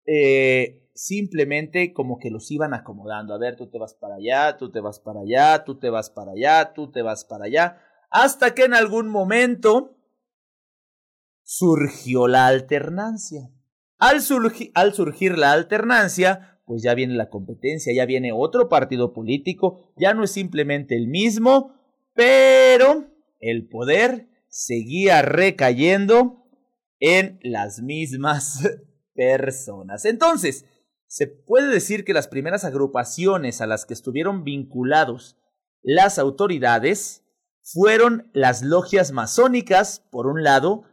eh, 0.07 0.90
simplemente 0.94 1.92
como 1.92 2.18
que 2.18 2.31
los 2.31 2.50
iban 2.50 2.74
acomodando. 2.74 3.35
A 3.35 3.38
ver, 3.38 3.57
tú 3.57 3.68
te 3.70 3.79
vas 3.79 3.94
para 3.94 4.16
allá, 4.16 4.57
tú 4.57 4.70
te 4.70 4.81
vas 4.81 5.00
para 5.00 5.20
allá, 5.20 5.64
tú 5.64 5.79
te 5.79 5.90
vas 5.90 6.11
para 6.11 6.33
allá, 6.33 6.72
tú 6.72 6.90
te 6.90 7.03
vas 7.03 7.24
para 7.24 7.44
allá, 7.44 7.79
hasta 8.11 8.55
que 8.55 8.64
en 8.64 8.74
algún 8.74 9.09
momento 9.09 9.96
surgió 11.44 12.26
la 12.26 12.46
alternancia. 12.46 13.50
Al, 13.98 14.20
al 14.74 14.94
surgir 14.94 15.37
la 15.37 15.53
alternancia, 15.53 16.59
pues 16.64 16.83
ya 16.83 16.94
viene 16.94 17.14
la 17.14 17.29
competencia, 17.29 17.92
ya 17.94 18.07
viene 18.07 18.33
otro 18.33 18.68
partido 18.68 19.12
político, 19.12 19.92
ya 19.96 20.14
no 20.14 20.24
es 20.24 20.31
simplemente 20.31 20.96
el 20.96 21.09
mismo, 21.09 21.74
pero 22.14 23.09
el 23.40 23.68
poder 23.68 24.30
seguía 24.51 25.23
recayendo 25.23 26.45
en 26.99 27.41
las 27.43 27.81
mismas 27.81 28.61
personas. 29.15 30.05
Entonces, 30.05 30.67
se 31.07 31.27
puede 31.27 31.69
decir 31.69 32.05
que 32.05 32.13
las 32.13 32.29
primeras 32.29 32.65
agrupaciones 32.65 33.61
a 33.61 33.67
las 33.67 33.87
que 33.87 33.95
estuvieron 33.95 34.45
vinculados 34.45 35.37
las 35.83 36.19
autoridades 36.19 37.25
fueron 37.63 38.31
las 38.35 38.63
logias 38.63 39.13
masónicas, 39.13 40.01
por 40.11 40.27
un 40.27 40.43
lado, 40.43 40.85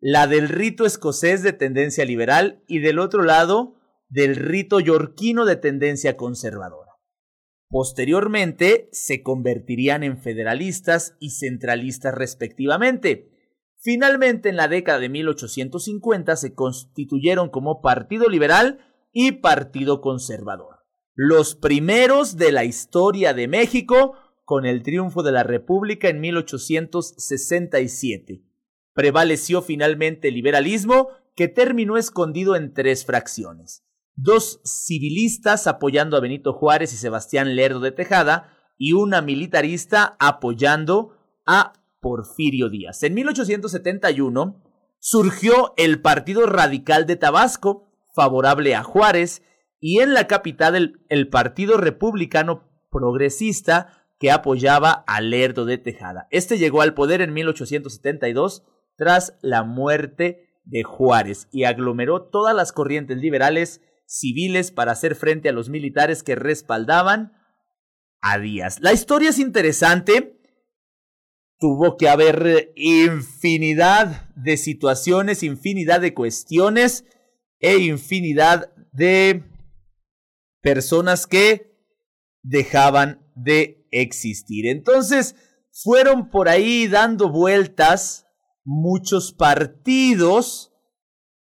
la 0.00 0.26
del 0.26 0.48
rito 0.48 0.86
escocés 0.86 1.42
de 1.42 1.52
tendencia 1.52 2.04
liberal 2.04 2.64
y 2.66 2.80
del 2.80 2.98
otro 2.98 3.22
lado, 3.22 3.76
del 4.08 4.36
rito 4.36 4.80
yorquino 4.80 5.44
de 5.44 5.56
tendencia 5.56 6.16
conservadora. 6.16 6.81
Posteriormente 7.72 8.88
se 8.92 9.22
convertirían 9.22 10.02
en 10.02 10.18
federalistas 10.18 11.16
y 11.20 11.30
centralistas 11.30 12.14
respectivamente. 12.14 13.30
Finalmente, 13.78 14.50
en 14.50 14.56
la 14.56 14.68
década 14.68 14.98
de 14.98 15.08
1850 15.08 16.36
se 16.36 16.54
constituyeron 16.54 17.48
como 17.48 17.80
Partido 17.80 18.28
Liberal 18.28 18.80
y 19.10 19.32
Partido 19.32 20.02
Conservador. 20.02 20.80
Los 21.14 21.54
primeros 21.54 22.36
de 22.36 22.52
la 22.52 22.66
historia 22.66 23.32
de 23.32 23.48
México 23.48 24.16
con 24.44 24.66
el 24.66 24.82
triunfo 24.82 25.22
de 25.22 25.32
la 25.32 25.42
República 25.42 26.10
en 26.10 26.20
1867. 26.20 28.42
Prevaleció 28.92 29.62
finalmente 29.62 30.28
el 30.28 30.34
liberalismo 30.34 31.08
que 31.34 31.48
terminó 31.48 31.96
escondido 31.96 32.54
en 32.54 32.74
tres 32.74 33.06
fracciones 33.06 33.82
dos 34.14 34.60
civilistas 34.64 35.66
apoyando 35.66 36.16
a 36.16 36.20
Benito 36.20 36.52
Juárez 36.52 36.92
y 36.92 36.96
Sebastián 36.96 37.54
Lerdo 37.56 37.80
de 37.80 37.92
Tejada 37.92 38.52
y 38.76 38.92
una 38.92 39.22
militarista 39.22 40.16
apoyando 40.18 41.16
a 41.46 41.72
Porfirio 42.00 42.68
Díaz. 42.68 43.02
En 43.02 43.14
1871 43.14 44.62
surgió 44.98 45.74
el 45.76 46.00
Partido 46.00 46.46
Radical 46.46 47.06
de 47.06 47.16
Tabasco, 47.16 47.88
favorable 48.14 48.74
a 48.74 48.82
Juárez, 48.82 49.42
y 49.80 50.00
en 50.00 50.14
la 50.14 50.28
capital 50.28 51.00
el, 51.08 51.28
Partido 51.28 51.76
Republicano 51.76 52.68
Progresista 52.90 54.04
que 54.20 54.30
apoyaba 54.30 55.02
a 55.08 55.20
Lerdo 55.20 55.64
de 55.64 55.78
Tejada. 55.78 56.28
Este 56.30 56.56
llegó 56.56 56.82
al 56.82 56.94
poder 56.94 57.20
en 57.20 57.32
1872 57.32 58.62
tras 58.96 59.36
la 59.42 59.64
muerte 59.64 60.50
de 60.64 60.84
Juárez 60.84 61.48
y 61.50 61.64
aglomeró 61.64 62.22
todas 62.22 62.54
las 62.54 62.70
corrientes 62.72 63.18
liberales 63.18 63.80
civiles 64.12 64.70
para 64.70 64.92
hacer 64.92 65.14
frente 65.14 65.48
a 65.48 65.52
los 65.52 65.70
militares 65.70 66.22
que 66.22 66.34
respaldaban 66.34 67.32
a 68.20 68.38
Díaz. 68.38 68.78
La 68.80 68.92
historia 68.92 69.30
es 69.30 69.38
interesante. 69.38 70.38
Tuvo 71.58 71.96
que 71.96 72.10
haber 72.10 72.72
infinidad 72.76 74.28
de 74.36 74.58
situaciones, 74.58 75.42
infinidad 75.42 76.00
de 76.00 76.12
cuestiones 76.12 77.06
e 77.58 77.78
infinidad 77.78 78.70
de 78.92 79.44
personas 80.60 81.26
que 81.26 81.72
dejaban 82.42 83.26
de 83.34 83.86
existir. 83.92 84.66
Entonces, 84.66 85.36
fueron 85.70 86.28
por 86.28 86.50
ahí 86.50 86.86
dando 86.86 87.30
vueltas 87.30 88.26
muchos 88.62 89.32
partidos. 89.32 90.70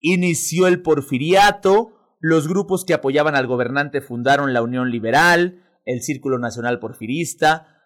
Inició 0.01 0.67
el 0.67 0.83
porfiriato, 0.83 1.98
los 2.21 2.49
grupos 2.49 2.85
que 2.85 2.95
apoyaban 2.95 3.35
al 3.35 3.47
gobernante 3.47 4.01
fundaron 4.01 4.53
la 4.53 4.63
Unión 4.63 4.91
Liberal, 4.91 5.63
el 5.85 6.03
Círculo 6.03 6.39
Nacional 6.39 6.79
Porfirista. 6.79 7.83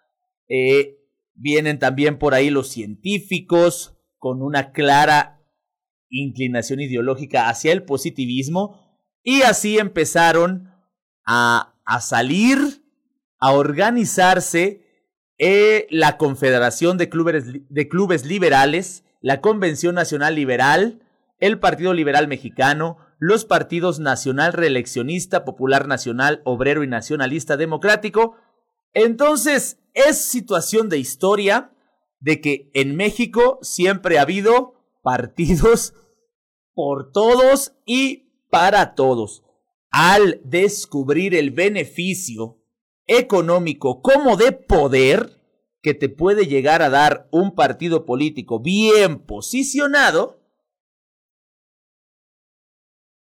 Eh, 0.49 0.97
vienen 1.35 1.79
también 1.79 2.17
por 2.17 2.33
ahí 2.33 2.49
los 2.49 2.69
científicos 2.69 3.97
con 4.17 4.41
una 4.41 4.71
clara 4.71 5.41
inclinación 6.09 6.79
ideológica 6.79 7.49
hacia 7.49 7.71
el 7.71 7.83
positivismo 7.83 8.79
y 9.23 9.41
así 9.41 9.79
empezaron 9.79 10.69
a, 11.25 11.75
a 11.85 12.01
salir, 12.01 12.57
a 13.39 13.51
organizarse 13.53 14.83
eh, 15.37 15.87
la 15.89 16.17
Confederación 16.17 16.97
de 16.97 17.09
Clubes, 17.09 17.45
de 17.67 17.87
Clubes 17.87 18.25
Liberales, 18.25 19.03
la 19.21 19.41
Convención 19.41 19.95
Nacional 19.95 20.35
Liberal, 20.35 21.01
el 21.39 21.59
Partido 21.59 21.93
Liberal 21.93 22.27
Mexicano, 22.27 22.97
los 23.19 23.45
partidos 23.45 23.99
Nacional 23.99 24.53
Reeleccionista, 24.53 25.45
Popular 25.45 25.87
Nacional, 25.87 26.41
Obrero 26.45 26.83
y 26.83 26.87
Nacionalista 26.87 27.57
Democrático. 27.57 28.35
Entonces, 28.93 29.79
es 29.93 30.17
situación 30.17 30.89
de 30.89 30.97
historia 30.97 31.71
de 32.19 32.41
que 32.41 32.71
en 32.73 32.95
México 32.95 33.59
siempre 33.61 34.17
ha 34.17 34.23
habido 34.23 34.75
partidos 35.01 35.93
por 36.73 37.11
todos 37.11 37.73
y 37.85 38.29
para 38.49 38.95
todos. 38.95 39.43
Al 39.89 40.41
descubrir 40.43 41.35
el 41.35 41.51
beneficio 41.51 42.59
económico 43.05 44.01
como 44.01 44.37
de 44.37 44.51
poder 44.53 45.41
que 45.81 45.93
te 45.93 46.07
puede 46.07 46.47
llegar 46.47 46.81
a 46.81 46.89
dar 46.89 47.27
un 47.31 47.53
partido 47.53 48.05
político 48.05 48.59
bien 48.59 49.19
posicionado, 49.19 50.42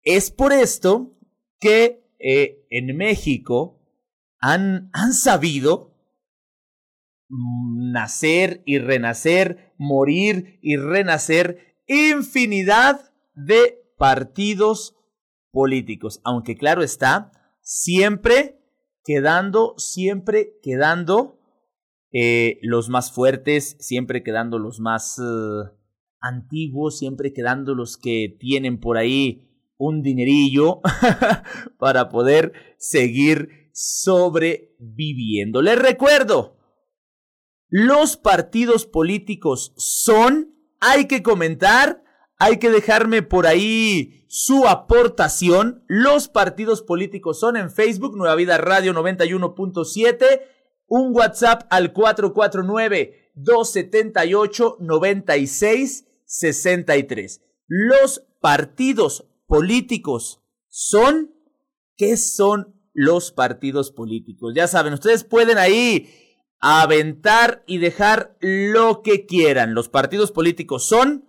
es 0.08 0.32
por 0.32 0.54
esto 0.54 1.20
que 1.60 2.02
eh, 2.20 2.65
en 2.70 2.96
México 2.96 3.78
han, 4.39 4.89
sabido 5.12 5.93
nacer 7.30 8.63
y 8.65 8.80
renacer, 8.80 9.74
morir 9.78 10.60
y 10.62 10.78
renacer 10.78 11.76
infinidad 11.88 13.12
de 13.36 13.84
partidos 13.98 14.96
políticos, 15.52 16.22
aunque 16.24 16.56
claro 16.56 16.84
está, 16.84 17.32
siempre 17.62 18.62
quedando, 19.04 19.74
siempre 19.78 20.54
quedando 20.63 21.38
eh, 22.13 22.60
los 22.62 22.88
más 22.88 23.12
fuertes, 23.12 23.76
siempre 23.80 24.24
quedando 24.24 24.58
los 24.58 24.80
más 24.80 25.20
eh, 25.20 25.70
antiguos, 26.22 26.98
siempre 26.98 27.34
quedando 27.34 27.76
los 27.76 27.98
que 27.98 28.38
tienen 28.39 28.80
por 28.80 28.98
ahí 28.98 29.46
un 29.77 30.01
dinerillo 30.01 30.81
para 31.79 32.09
poder 32.09 32.53
seguir 32.77 33.69
sobreviviendo. 33.73 35.61
Les 35.61 35.77
recuerdo, 35.77 36.57
los 37.69 38.17
partidos 38.17 38.85
políticos 38.85 39.73
son, 39.77 40.55
hay 40.79 41.07
que 41.07 41.21
comentar, 41.21 42.01
hay 42.39 42.59
que 42.59 42.69
dejarme 42.69 43.23
por 43.23 43.45
ahí 43.45 44.25
su 44.29 44.65
aportación. 44.67 45.83
Los 45.87 46.29
partidos 46.29 46.81
políticos 46.81 47.39
son 47.39 47.55
en 47.57 47.71
Facebook, 47.71 48.15
Nueva 48.15 48.35
Vida 48.35 48.57
Radio 48.57 48.93
91.7, 48.93 50.41
un 50.87 51.13
WhatsApp 51.15 51.67
al 51.69 51.93
449 51.93 53.31
278 53.35 54.77
9663. 54.79 57.41
Los 57.67 58.23
partidos 58.39 59.27
políticos 59.47 60.41
son, 60.67 61.33
¿qué 61.95 62.17
son 62.17 62.75
los 62.93 63.31
partidos 63.31 63.91
políticos? 63.91 64.53
Ya 64.55 64.67
saben, 64.67 64.93
ustedes 64.93 65.23
pueden 65.23 65.57
ahí 65.57 66.10
aventar 66.60 67.63
y 67.67 67.77
dejar 67.77 68.38
lo 68.41 69.01
que 69.01 69.25
quieran. 69.25 69.73
Los 69.73 69.89
partidos 69.89 70.31
políticos 70.31 70.88
son 70.88 71.25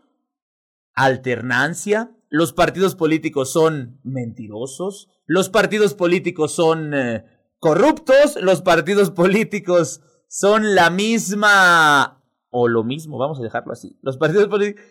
alternancia, 0.94 2.14
los 2.28 2.52
partidos 2.52 2.94
políticos 2.94 3.52
son 3.52 4.00
mentirosos, 4.02 5.08
los 5.26 5.48
partidos 5.48 5.94
políticos 5.94 6.52
son 6.52 6.92
eh, 6.94 7.24
corruptos, 7.58 8.36
los 8.40 8.62
partidos 8.62 9.10
políticos 9.10 10.02
son 10.28 10.74
la 10.74 10.90
misma 10.90 12.22
o 12.50 12.68
lo 12.68 12.82
mismo, 12.82 13.18
vamos 13.18 13.38
a 13.38 13.42
dejarlo 13.42 13.72
así. 13.72 13.98
Los 14.02 14.16
partidos 14.16 14.48
políticos 14.48 14.82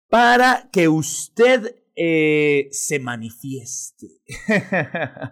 para 0.10 0.70
que 0.72 0.90
usted 0.90 1.76
eh, 1.96 2.68
se 2.72 3.00
manifieste. 3.00 4.08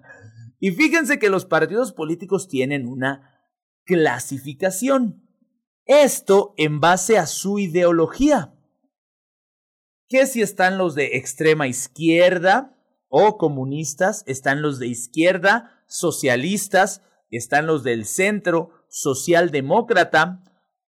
y 0.59 0.71
fíjense 0.71 1.19
que 1.19 1.29
los 1.29 1.45
partidos 1.45 1.91
políticos 1.91 2.47
tienen 2.47 2.87
una 2.87 3.41
clasificación. 3.83 5.24
Esto 5.85 6.53
en 6.57 6.79
base 6.79 7.17
a 7.17 7.27
su 7.27 7.59
ideología. 7.59 8.53
Que 10.07 10.25
si 10.25 10.41
están 10.41 10.77
los 10.77 10.95
de 10.95 11.17
extrema 11.17 11.67
izquierda 11.67 12.77
o 13.07 13.37
comunistas, 13.37 14.23
están 14.27 14.61
los 14.61 14.79
de 14.79 14.87
izquierda, 14.87 15.83
socialistas, 15.87 17.01
están 17.29 17.67
los 17.67 17.83
del 17.83 18.05
centro, 18.05 18.71
socialdemócrata, 18.89 20.43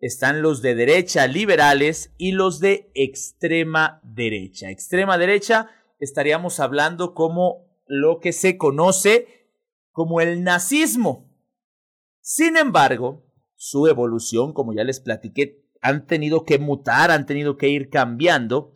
están 0.00 0.42
los 0.42 0.62
de 0.62 0.74
derecha, 0.74 1.26
liberales, 1.26 2.12
y 2.18 2.32
los 2.32 2.60
de 2.60 2.90
extrema 2.94 4.00
derecha. 4.02 4.70
Extrema 4.70 5.16
derecha 5.16 5.70
estaríamos 6.00 6.58
hablando 6.60 7.14
como 7.14 7.66
lo 7.86 8.18
que 8.20 8.32
se 8.32 8.58
conoce 8.58 9.48
como 9.92 10.20
el 10.20 10.42
nazismo. 10.42 11.30
Sin 12.20 12.56
embargo, 12.56 13.31
su 13.64 13.86
evolución, 13.86 14.52
como 14.52 14.74
ya 14.74 14.82
les 14.82 14.98
platiqué, 14.98 15.64
han 15.80 16.08
tenido 16.08 16.44
que 16.44 16.58
mutar, 16.58 17.12
han 17.12 17.26
tenido 17.26 17.56
que 17.56 17.68
ir 17.68 17.90
cambiando. 17.90 18.74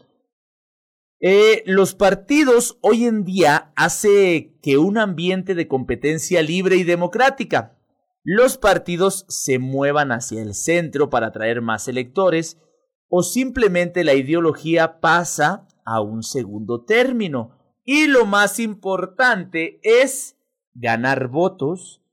Eh, 1.19 1.65
los 1.67 1.97
partidos 1.97 2.79
hoy 2.83 3.05
en 3.05 3.25
día 3.25 3.73
hace 3.75 4.57
que 4.63 4.79
un 4.79 4.97
ambiente 4.97 5.57
de 5.57 5.67
competencia 5.67 6.41
libre 6.41 6.77
y 6.77 6.85
democrática. 6.85 7.77
Los 8.23 8.59
partidos 8.59 9.27
se 9.29 9.59
muevan 9.59 10.13
hacia 10.13 10.41
el 10.41 10.55
centro 10.55 11.11
para 11.11 11.29
atraer 11.29 11.63
más 11.63 11.89
electores 11.89 12.61
o 13.09 13.25
simplemente 13.25 14.05
la 14.05 14.15
ideología 14.15 15.01
pasa 15.01 15.67
a 15.85 16.01
un 16.01 16.23
segundo 16.23 16.85
término. 16.85 17.59
Y 17.83 18.07
lo 18.07 18.25
más 18.25 18.61
importante 18.61 19.81
es 19.83 20.37
ganar 20.75 21.27
votos 21.27 22.05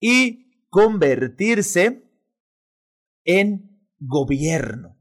y 0.00 0.66
convertirse 0.70 2.08
en 3.24 3.86
gobierno. 3.98 4.98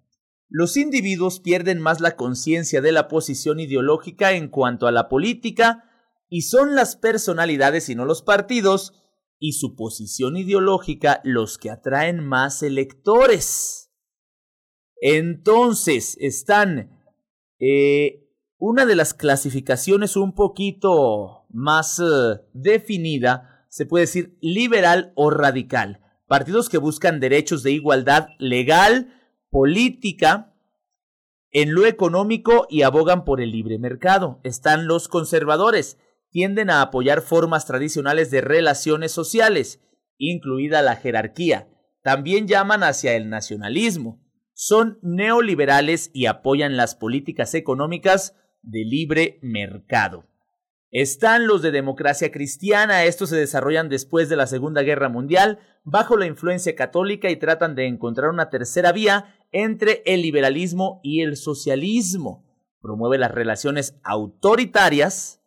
Los 0.49 0.75
individuos 0.75 1.39
pierden 1.39 1.79
más 1.79 2.01
la 2.01 2.17
conciencia 2.17 2.81
de 2.81 2.91
la 2.91 3.07
posición 3.07 3.59
ideológica 3.59 4.33
en 4.33 4.49
cuanto 4.49 4.85
a 4.85 4.91
la 4.91 5.07
política 5.07 5.85
y 6.27 6.41
son 6.41 6.75
las 6.75 6.97
personalidades 6.97 7.87
y 7.89 7.95
no 7.95 8.05
los 8.05 8.21
partidos 8.21 8.93
y 9.39 9.53
su 9.53 9.75
posición 9.75 10.35
ideológica 10.35 11.21
los 11.23 11.57
que 11.57 11.71
atraen 11.71 12.23
más 12.23 12.63
electores. 12.63 13.91
Entonces 15.01 16.17
están 16.19 16.99
eh, 17.59 18.29
una 18.57 18.85
de 18.85 18.95
las 18.95 19.13
clasificaciones 19.13 20.17
un 20.17 20.35
poquito 20.35 21.45
más 21.49 21.99
eh, 21.99 22.41
definida, 22.53 23.65
se 23.69 23.85
puede 23.85 24.03
decir 24.03 24.37
liberal 24.41 25.13
o 25.15 25.31
radical 25.31 26.01
partidos 26.31 26.69
que 26.69 26.77
buscan 26.77 27.19
derechos 27.19 27.61
de 27.61 27.73
igualdad 27.73 28.29
legal 28.39 29.13
política, 29.49 30.55
en 31.51 31.73
lo 31.73 31.85
económico 31.85 32.67
y 32.69 32.83
abogan 32.83 33.25
por 33.25 33.41
el 33.41 33.51
libre 33.51 33.77
mercado. 33.79 34.39
Están 34.45 34.87
los 34.87 35.09
conservadores, 35.09 35.97
tienden 36.29 36.69
a 36.69 36.83
apoyar 36.83 37.21
formas 37.21 37.65
tradicionales 37.65 38.31
de 38.31 38.39
relaciones 38.39 39.11
sociales, 39.11 39.81
incluida 40.17 40.81
la 40.81 40.95
jerarquía. 40.95 41.67
También 42.01 42.47
llaman 42.47 42.83
hacia 42.83 43.13
el 43.17 43.29
nacionalismo. 43.29 44.23
Son 44.53 44.99
neoliberales 45.01 46.11
y 46.13 46.27
apoyan 46.27 46.77
las 46.77 46.95
políticas 46.95 47.55
económicas 47.55 48.37
de 48.61 48.85
libre 48.85 49.37
mercado. 49.41 50.30
Están 50.91 51.47
los 51.47 51.61
de 51.61 51.71
democracia 51.71 52.31
cristiana, 52.31 53.05
estos 53.05 53.29
se 53.29 53.37
desarrollan 53.37 53.87
después 53.87 54.27
de 54.27 54.35
la 54.35 54.45
Segunda 54.45 54.81
Guerra 54.81 55.07
Mundial, 55.07 55.59
bajo 55.85 56.17
la 56.17 56.25
influencia 56.25 56.75
católica 56.75 57.29
y 57.29 57.37
tratan 57.37 57.75
de 57.75 57.87
encontrar 57.87 58.29
una 58.29 58.49
tercera 58.49 58.91
vía 58.91 59.33
entre 59.53 60.03
el 60.05 60.21
liberalismo 60.21 60.99
y 61.01 61.21
el 61.21 61.37
socialismo. 61.37 62.45
Promueve 62.81 63.17
las 63.17 63.31
relaciones 63.31 63.97
autoritarias 64.03 65.41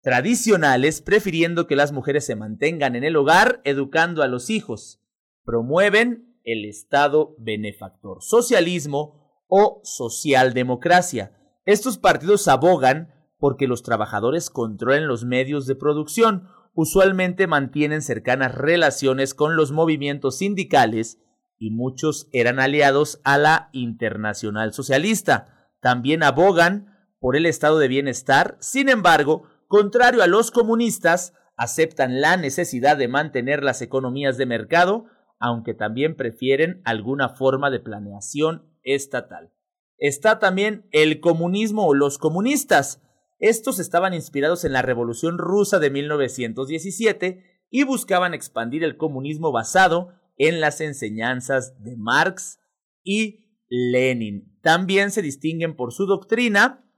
tradicionales, 0.00 1.02
prefiriendo 1.02 1.66
que 1.66 1.74
las 1.74 1.90
mujeres 1.90 2.24
se 2.24 2.36
mantengan 2.36 2.94
en 2.94 3.02
el 3.02 3.16
hogar, 3.16 3.60
educando 3.64 4.22
a 4.22 4.28
los 4.28 4.48
hijos. 4.48 5.00
Promueven 5.44 6.38
el 6.44 6.66
Estado 6.66 7.34
benefactor, 7.38 8.18
socialismo 8.20 9.44
o 9.48 9.80
socialdemocracia. 9.82 11.36
Estos 11.64 11.98
partidos 11.98 12.46
abogan 12.46 13.21
porque 13.42 13.66
los 13.66 13.82
trabajadores 13.82 14.50
controlen 14.50 15.08
los 15.08 15.24
medios 15.24 15.66
de 15.66 15.74
producción, 15.74 16.46
usualmente 16.74 17.48
mantienen 17.48 18.00
cercanas 18.00 18.54
relaciones 18.54 19.34
con 19.34 19.56
los 19.56 19.72
movimientos 19.72 20.38
sindicales 20.38 21.18
y 21.58 21.72
muchos 21.72 22.28
eran 22.30 22.60
aliados 22.60 23.20
a 23.24 23.38
la 23.38 23.68
Internacional 23.72 24.72
Socialista. 24.72 25.72
También 25.80 26.22
abogan 26.22 26.86
por 27.18 27.34
el 27.34 27.46
estado 27.46 27.80
de 27.80 27.88
bienestar, 27.88 28.58
sin 28.60 28.88
embargo, 28.88 29.42
contrario 29.66 30.22
a 30.22 30.28
los 30.28 30.52
comunistas, 30.52 31.34
aceptan 31.56 32.20
la 32.20 32.36
necesidad 32.36 32.96
de 32.96 33.08
mantener 33.08 33.64
las 33.64 33.82
economías 33.82 34.36
de 34.36 34.46
mercado, 34.46 35.06
aunque 35.40 35.74
también 35.74 36.14
prefieren 36.14 36.80
alguna 36.84 37.30
forma 37.30 37.70
de 37.70 37.80
planeación 37.80 38.72
estatal. 38.84 39.52
Está 39.98 40.38
también 40.38 40.86
el 40.92 41.18
comunismo 41.18 41.88
o 41.88 41.94
los 41.94 42.18
comunistas. 42.18 43.02
Estos 43.42 43.80
estaban 43.80 44.14
inspirados 44.14 44.64
en 44.64 44.72
la 44.72 44.82
Revolución 44.82 45.36
Rusa 45.36 45.80
de 45.80 45.90
1917 45.90 47.42
y 47.70 47.82
buscaban 47.82 48.34
expandir 48.34 48.84
el 48.84 48.96
comunismo 48.96 49.50
basado 49.50 50.14
en 50.36 50.60
las 50.60 50.80
enseñanzas 50.80 51.74
de 51.82 51.96
Marx 51.96 52.60
y 53.02 53.40
Lenin. 53.68 54.56
También 54.62 55.10
se 55.10 55.22
distinguen 55.22 55.74
por 55.74 55.92
su 55.92 56.06
doctrina 56.06 56.88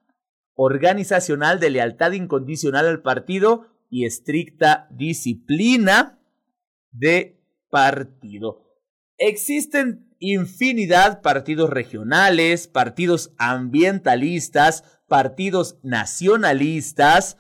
organizacional 0.52 1.60
de 1.60 1.70
lealtad 1.70 2.12
incondicional 2.12 2.88
al 2.88 3.00
partido 3.00 3.66
y 3.88 4.04
estricta 4.04 4.86
disciplina 4.90 6.20
de 6.92 7.40
partido. 7.70 8.66
Existen 9.16 10.13
infinidad 10.32 11.22
partidos 11.22 11.70
regionales, 11.70 12.68
partidos 12.68 13.32
ambientalistas, 13.38 14.84
partidos 15.08 15.78
nacionalistas, 15.82 17.36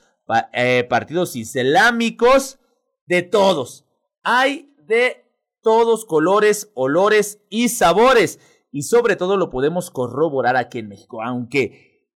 eh, 0.52 0.84
partidos 0.88 1.36
islámicos, 1.36 2.58
de 3.06 3.22
todos. 3.22 3.84
Hay 4.22 4.74
de 4.86 5.24
todos 5.62 6.04
colores, 6.04 6.70
olores 6.74 7.40
y 7.48 7.68
sabores. 7.68 8.38
Y 8.70 8.82
sobre 8.82 9.16
todo 9.16 9.36
lo 9.36 9.50
podemos 9.50 9.90
corroborar 9.90 10.56
aquí 10.56 10.78
en 10.78 10.88
México. 10.88 11.22
Aunque 11.22 12.08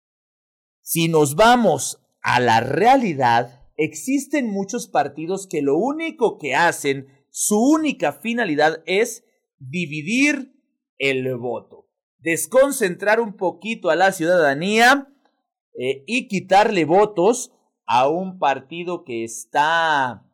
si 0.80 1.08
nos 1.08 1.34
vamos 1.34 2.02
a 2.20 2.40
la 2.40 2.60
realidad, 2.60 3.66
existen 3.76 4.50
muchos 4.50 4.88
partidos 4.88 5.46
que 5.46 5.62
lo 5.62 5.76
único 5.76 6.38
que 6.38 6.54
hacen, 6.54 7.06
su 7.30 7.60
única 7.60 8.12
finalidad 8.12 8.82
es 8.86 9.24
dividir 9.58 10.57
el 10.98 11.36
voto, 11.36 11.88
desconcentrar 12.18 13.20
un 13.20 13.36
poquito 13.36 13.90
a 13.90 13.96
la 13.96 14.12
ciudadanía 14.12 15.08
eh, 15.78 16.04
y 16.06 16.28
quitarle 16.28 16.84
votos 16.84 17.52
a 17.86 18.08
un 18.08 18.38
partido 18.38 19.04
que 19.04 19.24
está, 19.24 20.26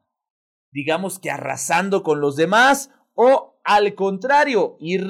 digamos 0.73 1.19
que 1.19 1.31
arrasando 1.31 2.03
con 2.03 2.21
los 2.21 2.37
demás 2.37 2.91
o 3.15 3.61
al 3.65 3.95
contrario, 3.95 4.77
ir, 4.81 5.07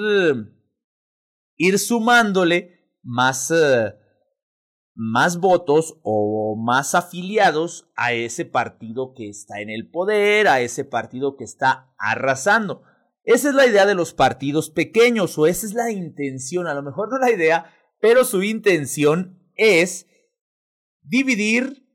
ir 1.57 1.79
sumándole 1.79 2.89
más, 3.03 3.51
eh, 3.51 3.95
más 4.95 5.39
votos 5.39 5.99
o 6.03 6.57
más 6.57 6.95
afiliados 6.95 7.91
a 7.97 8.13
ese 8.13 8.45
partido 8.45 9.13
que 9.15 9.29
está 9.29 9.61
en 9.61 9.71
el 9.71 9.91
poder, 9.91 10.47
a 10.49 10.61
ese 10.61 10.85
partido 10.85 11.37
que 11.37 11.45
está 11.45 11.93
arrasando. 11.99 12.83
Esa 13.25 13.49
es 13.49 13.55
la 13.55 13.67
idea 13.67 13.87
de 13.87 13.95
los 13.95 14.13
partidos 14.13 14.71
pequeños 14.71 15.37
o 15.39 15.47
esa 15.47 15.67
es 15.67 15.73
la 15.73 15.91
intención, 15.91 16.67
a 16.67 16.75
lo 16.75 16.83
mejor 16.83 17.11
no 17.11 17.19
la 17.19 17.33
idea, 17.33 17.75
pero 17.99 18.25
su 18.25 18.43
intención 18.43 19.41
es 19.55 20.07
dividir 21.03 21.89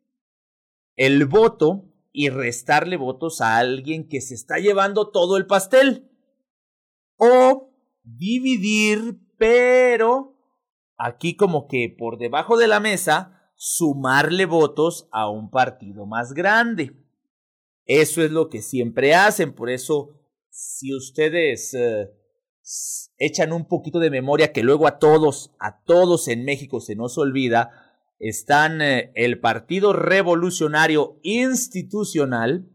el 0.96 1.26
voto 1.28 1.86
y 2.12 2.30
restarle 2.30 2.98
votos 2.98 3.42
a 3.42 3.58
alguien 3.58 4.08
que 4.10 4.22
se 4.22 4.34
está 4.34 4.58
llevando 4.58 5.12
todo 5.12 5.38
el 5.38 5.46
pastel. 5.46 6.10
O 7.15 7.74
dividir, 8.04 9.20
pero 9.38 10.36
aquí 10.98 11.36
como 11.36 11.68
que 11.68 11.96
por 11.96 12.18
debajo 12.18 12.58
de 12.58 12.68
la 12.68 12.80
mesa, 12.80 13.52
sumarle 13.56 14.46
votos 14.46 15.08
a 15.12 15.30
un 15.30 15.52
partido 15.52 16.06
más 16.06 16.34
grande. 16.34 16.96
Eso 17.86 18.24
es 18.24 18.32
lo 18.32 18.50
que 18.50 18.62
siempre 18.62 19.13
hacen, 19.15 19.54
por 19.54 19.70
eso 19.70 20.19
si 20.60 20.93
ustedes 20.93 21.74
eh, 21.74 22.10
echan 23.17 23.54
un 23.54 23.65
poquito 23.67 24.00
de 24.00 24.10
memoria 24.10 24.52
que 24.52 24.62
luego 24.62 24.88
a 24.88 25.00
todos, 25.00 25.56
a 25.58 25.82
todos 25.84 26.28
en 26.28 26.43
México 26.43 26.82
se 26.82 26.95
nos 26.95 27.17
olvida, 27.17 27.72
están 28.19 28.82
eh, 28.82 29.12
el 29.15 29.39
Partido 29.39 29.93
Revolucionario 29.93 31.17
Institucional. 31.24 32.69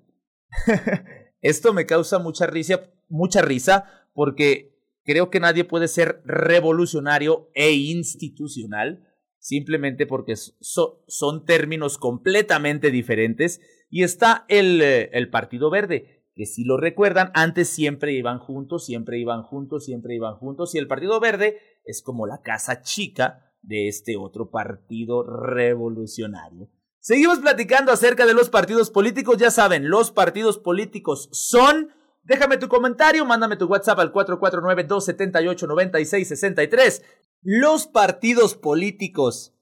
Esto 1.42 1.74
me 1.74 1.84
causa 1.84 2.18
mucha 2.18 2.46
risa, 2.46 2.90
mucha 3.08 3.42
risa 3.42 4.08
porque 4.14 4.78
creo 5.04 5.28
que 5.28 5.40
nadie 5.40 5.64
puede 5.64 5.88
ser 5.88 6.22
revolucionario 6.24 7.50
e 7.54 7.72
institucional 7.72 9.14
simplemente 9.38 10.06
porque 10.06 10.36
son 10.36 11.44
términos 11.44 11.98
completamente 11.98 12.90
diferentes. 12.90 13.60
Y 13.90 14.02
está 14.02 14.46
el, 14.48 14.80
eh, 14.80 15.10
el 15.12 15.28
Partido 15.28 15.70
Verde, 15.70 16.13
que 16.34 16.46
si 16.46 16.64
lo 16.64 16.76
recuerdan, 16.76 17.30
antes 17.34 17.68
siempre 17.68 18.12
iban 18.12 18.40
juntos, 18.40 18.84
siempre 18.84 19.18
iban 19.18 19.42
juntos, 19.42 19.84
siempre 19.84 20.16
iban 20.16 20.34
juntos. 20.34 20.74
Y 20.74 20.78
el 20.78 20.88
Partido 20.88 21.20
Verde 21.20 21.58
es 21.84 22.02
como 22.02 22.26
la 22.26 22.40
casa 22.42 22.82
chica 22.82 23.52
de 23.62 23.86
este 23.88 24.16
otro 24.16 24.50
partido 24.50 25.22
revolucionario. 25.22 26.68
Seguimos 26.98 27.38
platicando 27.38 27.92
acerca 27.92 28.26
de 28.26 28.34
los 28.34 28.50
partidos 28.50 28.90
políticos. 28.90 29.38
Ya 29.38 29.50
saben, 29.50 29.88
los 29.90 30.10
partidos 30.10 30.58
políticos 30.58 31.28
son... 31.32 31.90
Déjame 32.22 32.56
tu 32.56 32.68
comentario, 32.68 33.26
mándame 33.26 33.58
tu 33.58 33.66
WhatsApp 33.66 33.98
al 33.98 34.10
449-278-9663. 34.12 37.02
Los 37.42 37.86
partidos 37.86 38.54
políticos 38.54 39.54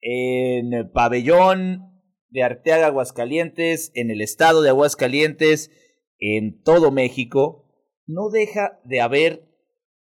en 0.00 0.72
el 0.72 0.90
pabellón 0.90 2.02
de 2.30 2.42
Arteaga 2.44 2.86
Aguascalientes, 2.86 3.92
en 3.94 4.10
el 4.10 4.22
estado 4.22 4.62
de 4.62 4.70
Aguascalientes, 4.70 5.70
en 6.18 6.62
todo 6.62 6.90
México, 6.90 7.66
no 8.06 8.30
deja 8.30 8.80
de 8.84 9.02
haber 9.02 9.50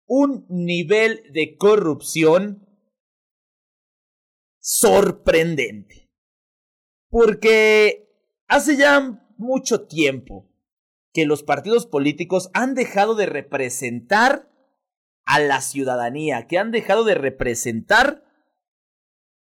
un 0.06 0.46
nivel 0.48 1.30
de 1.34 1.56
corrupción 1.58 2.66
sorprendente. 4.60 6.03
Porque 7.14 8.10
hace 8.48 8.76
ya 8.76 9.22
mucho 9.36 9.86
tiempo 9.86 10.50
que 11.12 11.26
los 11.26 11.44
partidos 11.44 11.86
políticos 11.86 12.50
han 12.54 12.74
dejado 12.74 13.14
de 13.14 13.26
representar 13.26 14.50
a 15.24 15.38
la 15.38 15.60
ciudadanía, 15.60 16.48
que 16.48 16.58
han 16.58 16.72
dejado 16.72 17.04
de 17.04 17.14
representar 17.14 18.24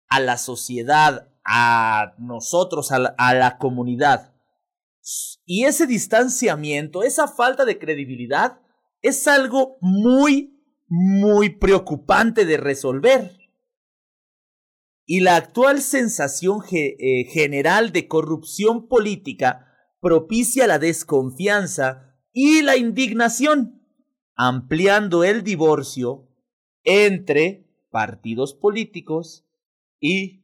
a 0.07 0.21
la 0.21 0.37
sociedad, 0.37 1.27
a 1.43 2.13
nosotros, 2.17 2.93
a 2.93 2.99
la, 2.99 3.15
a 3.17 3.33
la 3.33 3.57
comunidad. 3.57 4.33
Y 5.43 5.65
ese 5.65 5.87
distanciamiento, 5.87 7.03
esa 7.03 7.27
falta 7.27 7.65
de 7.65 7.77
credibilidad, 7.77 8.61
es 9.01 9.27
algo 9.27 9.75
muy, 9.81 10.57
muy 10.87 11.49
preocupante 11.49 12.45
de 12.45 12.55
resolver. 12.55 13.36
Y 15.09 15.21
la 15.21 15.37
actual 15.37 15.81
sensación 15.81 16.59
eh, 16.69 17.23
general 17.31 17.93
de 17.93 18.09
corrupción 18.09 18.89
política 18.89 19.73
propicia 20.01 20.67
la 20.67 20.79
desconfianza 20.79 22.13
y 22.33 22.61
la 22.61 22.75
indignación, 22.75 23.87
ampliando 24.35 25.23
el 25.23 25.45
divorcio 25.45 26.27
entre 26.83 27.71
partidos 27.89 28.53
políticos 28.53 29.47
y 30.01 30.43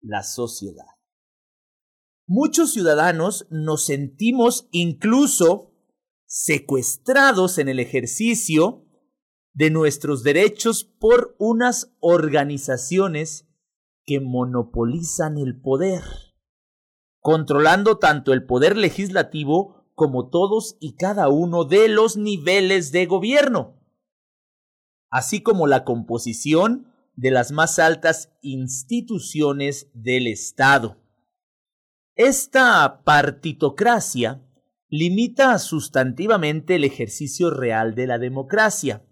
la 0.00 0.22
sociedad. 0.22 0.86
Muchos 2.26 2.72
ciudadanos 2.72 3.46
nos 3.50 3.84
sentimos 3.84 4.68
incluso 4.70 5.74
secuestrados 6.24 7.58
en 7.58 7.68
el 7.68 7.78
ejercicio 7.78 8.86
de 9.52 9.68
nuestros 9.68 10.22
derechos 10.22 10.84
por 10.84 11.36
unas 11.38 11.94
organizaciones 12.00 13.51
que 14.04 14.20
monopolizan 14.20 15.38
el 15.38 15.60
poder, 15.60 16.02
controlando 17.20 17.98
tanto 17.98 18.32
el 18.32 18.44
poder 18.44 18.76
legislativo 18.76 19.86
como 19.94 20.28
todos 20.28 20.76
y 20.80 20.96
cada 20.96 21.28
uno 21.28 21.64
de 21.64 21.88
los 21.88 22.16
niveles 22.16 22.92
de 22.92 23.06
gobierno, 23.06 23.80
así 25.10 25.42
como 25.42 25.66
la 25.66 25.84
composición 25.84 26.92
de 27.14 27.30
las 27.30 27.52
más 27.52 27.78
altas 27.78 28.32
instituciones 28.40 29.90
del 29.94 30.26
Estado. 30.26 30.96
Esta 32.14 33.02
partitocracia 33.04 34.42
limita 34.88 35.58
sustantivamente 35.58 36.74
el 36.74 36.84
ejercicio 36.84 37.50
real 37.50 37.94
de 37.94 38.06
la 38.06 38.18
democracia, 38.18 39.06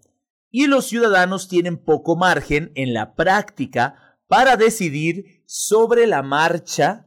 y 0.51 0.67
los 0.67 0.85
ciudadanos 0.85 1.47
tienen 1.47 1.77
poco 1.77 2.15
margen 2.15 2.71
en 2.75 2.93
la 2.93 3.15
práctica 3.15 4.10
para 4.31 4.55
decidir 4.55 5.43
sobre 5.45 6.07
la 6.07 6.23
marcha 6.23 7.05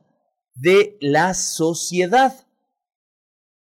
de 0.55 0.99
la 1.01 1.33
sociedad. 1.33 2.35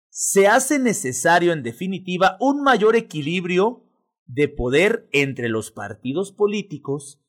Se 0.10 0.48
hace 0.48 0.80
necesario, 0.80 1.54
en 1.54 1.62
definitiva, 1.62 2.38
un 2.40 2.64
mayor 2.64 2.96
equilibrio 2.96 3.86
de 4.26 4.48
poder 4.48 5.08
entre 5.12 5.48
los 5.48 5.70
partidos 5.70 6.32
políticos 6.32 7.24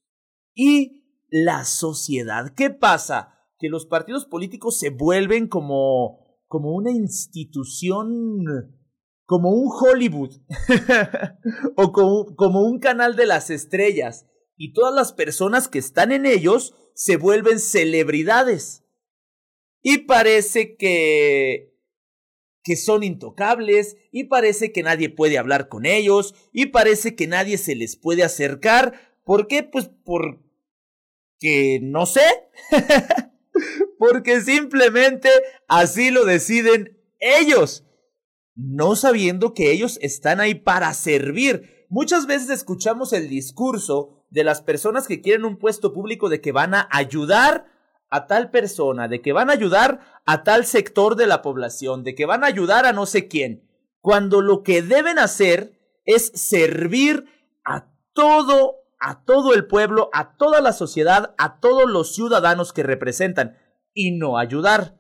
y 0.55 1.05
la 1.29 1.67
sociedad. 1.67 2.55
¿Qué 2.57 2.71
pasa? 2.71 3.35
Que 3.59 3.69
los 3.69 3.85
partidos 3.85 4.25
políticos 4.25 4.79
se 4.79 4.89
vuelven 4.89 5.49
como, 5.49 6.39
como 6.47 6.75
una 6.75 6.93
institución, 6.93 8.25
como 9.27 9.51
un 9.51 9.69
Hollywood, 9.71 10.33
o 11.77 11.93
como, 11.93 12.35
como 12.37 12.63
un 12.63 12.79
canal 12.79 13.17
de 13.17 13.27
las 13.27 13.51
estrellas, 13.51 14.25
y 14.63 14.73
todas 14.73 14.95
las 14.95 15.13
personas 15.13 15.67
que 15.67 15.81
están 15.81 16.13
en 16.13 16.25
ellos 16.25 16.75
se 16.95 17.17
vuelven 17.17 17.59
celebridades. 17.59 18.85
Y 19.83 19.99
parece 19.99 20.77
que 20.77 21.73
que 22.65 22.77
son 22.77 23.03
intocables, 23.03 23.97
y 24.13 24.25
parece 24.25 24.71
que 24.71 24.85
nadie 24.85 25.09
puede 25.09 25.37
hablar 25.37 25.69
con 25.69 25.85
ellos, 25.85 26.37
y 26.53 26.67
parece 26.67 27.17
que 27.17 27.27
nadie 27.27 27.59
se 27.59 27.75
les 27.75 27.97
puede 27.97 28.23
acercar, 28.23 29.13
¿Por 29.25 29.47
qué? 29.47 29.63
Pues 29.63 29.91
porque 30.05 30.39
no 31.83 32.07
sé. 32.07 32.23
porque 33.99 34.41
simplemente 34.41 35.29
así 35.69 36.11
lo 36.11 36.25
deciden 36.25 36.99
ellos, 37.21 37.85
no 38.55 38.97
sabiendo 38.97 39.55
que 39.55 39.71
ellos 39.71 39.99
están 40.03 40.41
ahí 40.41 40.55
para 40.55 40.93
servir. 40.95 41.87
Muchas 41.89 42.27
veces 42.27 42.51
escuchamos 42.51 43.13
el 43.13 43.29
discurso 43.29 44.22
de 44.33 44.45
las 44.45 44.63
personas 44.63 45.07
que 45.07 45.21
quieren 45.21 45.45
un 45.45 45.59
puesto 45.59 45.93
público 45.93 46.31
de 46.31 46.41
que 46.41 46.53
van 46.53 46.75
a 46.75 46.89
ayudar 46.91 47.67
a 48.09 48.27
tal 48.27 48.51
persona, 48.51 49.07
de 49.07 49.21
que 49.21 49.35
van 49.35 49.51
a 49.51 49.53
ayudar 49.53 50.01
a 50.25 50.43
tal 50.43 50.65
sector 50.65 51.17
de 51.17 51.27
la 51.27 51.43
población, 51.43 52.03
de 52.03 52.15
que 52.15 52.25
van 52.25 52.43
a 52.43 52.47
ayudar 52.47 52.87
a 52.87 52.95
no 52.95 53.05
sé 53.05 53.29
quién, 53.29 53.69
cuando 54.01 54.41
lo 54.41 54.63
que 54.63 54.81
deben 54.83 55.19
hacer 55.19 55.79
es 56.07 56.33
servir 56.35 57.27
a 57.65 57.93
todo 58.15 58.79
a 59.05 59.25
todo 59.25 59.53
el 59.53 59.67
pueblo, 59.67 60.11
a 60.13 60.37
toda 60.37 60.61
la 60.61 60.73
sociedad, 60.73 61.35
a 61.37 61.59
todos 61.59 61.91
los 61.91 62.15
ciudadanos 62.15 62.73
que 62.73 62.85
representan 62.85 63.59
y 63.93 64.13
no 64.13 64.39
ayudar. 64.39 64.97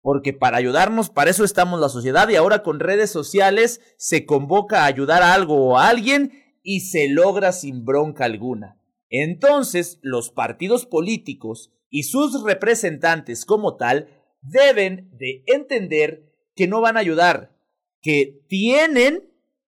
Porque 0.00 0.32
para 0.32 0.56
ayudarnos, 0.56 1.10
para 1.10 1.28
eso 1.28 1.44
estamos 1.44 1.78
la 1.80 1.90
sociedad 1.90 2.30
y 2.30 2.36
ahora 2.36 2.62
con 2.62 2.80
redes 2.80 3.10
sociales 3.10 3.82
se 3.98 4.24
convoca 4.24 4.82
a 4.82 4.86
ayudar 4.86 5.22
a 5.22 5.34
algo 5.34 5.68
o 5.68 5.78
a 5.78 5.88
alguien 5.88 6.49
y 6.62 6.80
se 6.80 7.08
logra 7.08 7.52
sin 7.52 7.84
bronca 7.84 8.24
alguna. 8.24 8.80
Entonces, 9.08 9.98
los 10.02 10.30
partidos 10.30 10.86
políticos 10.86 11.72
y 11.88 12.04
sus 12.04 12.42
representantes 12.42 13.44
como 13.44 13.76
tal 13.76 14.08
deben 14.40 15.10
de 15.18 15.42
entender 15.46 16.32
que 16.54 16.68
no 16.68 16.80
van 16.80 16.96
a 16.96 17.00
ayudar, 17.00 17.56
que 18.00 18.40
tienen 18.48 19.30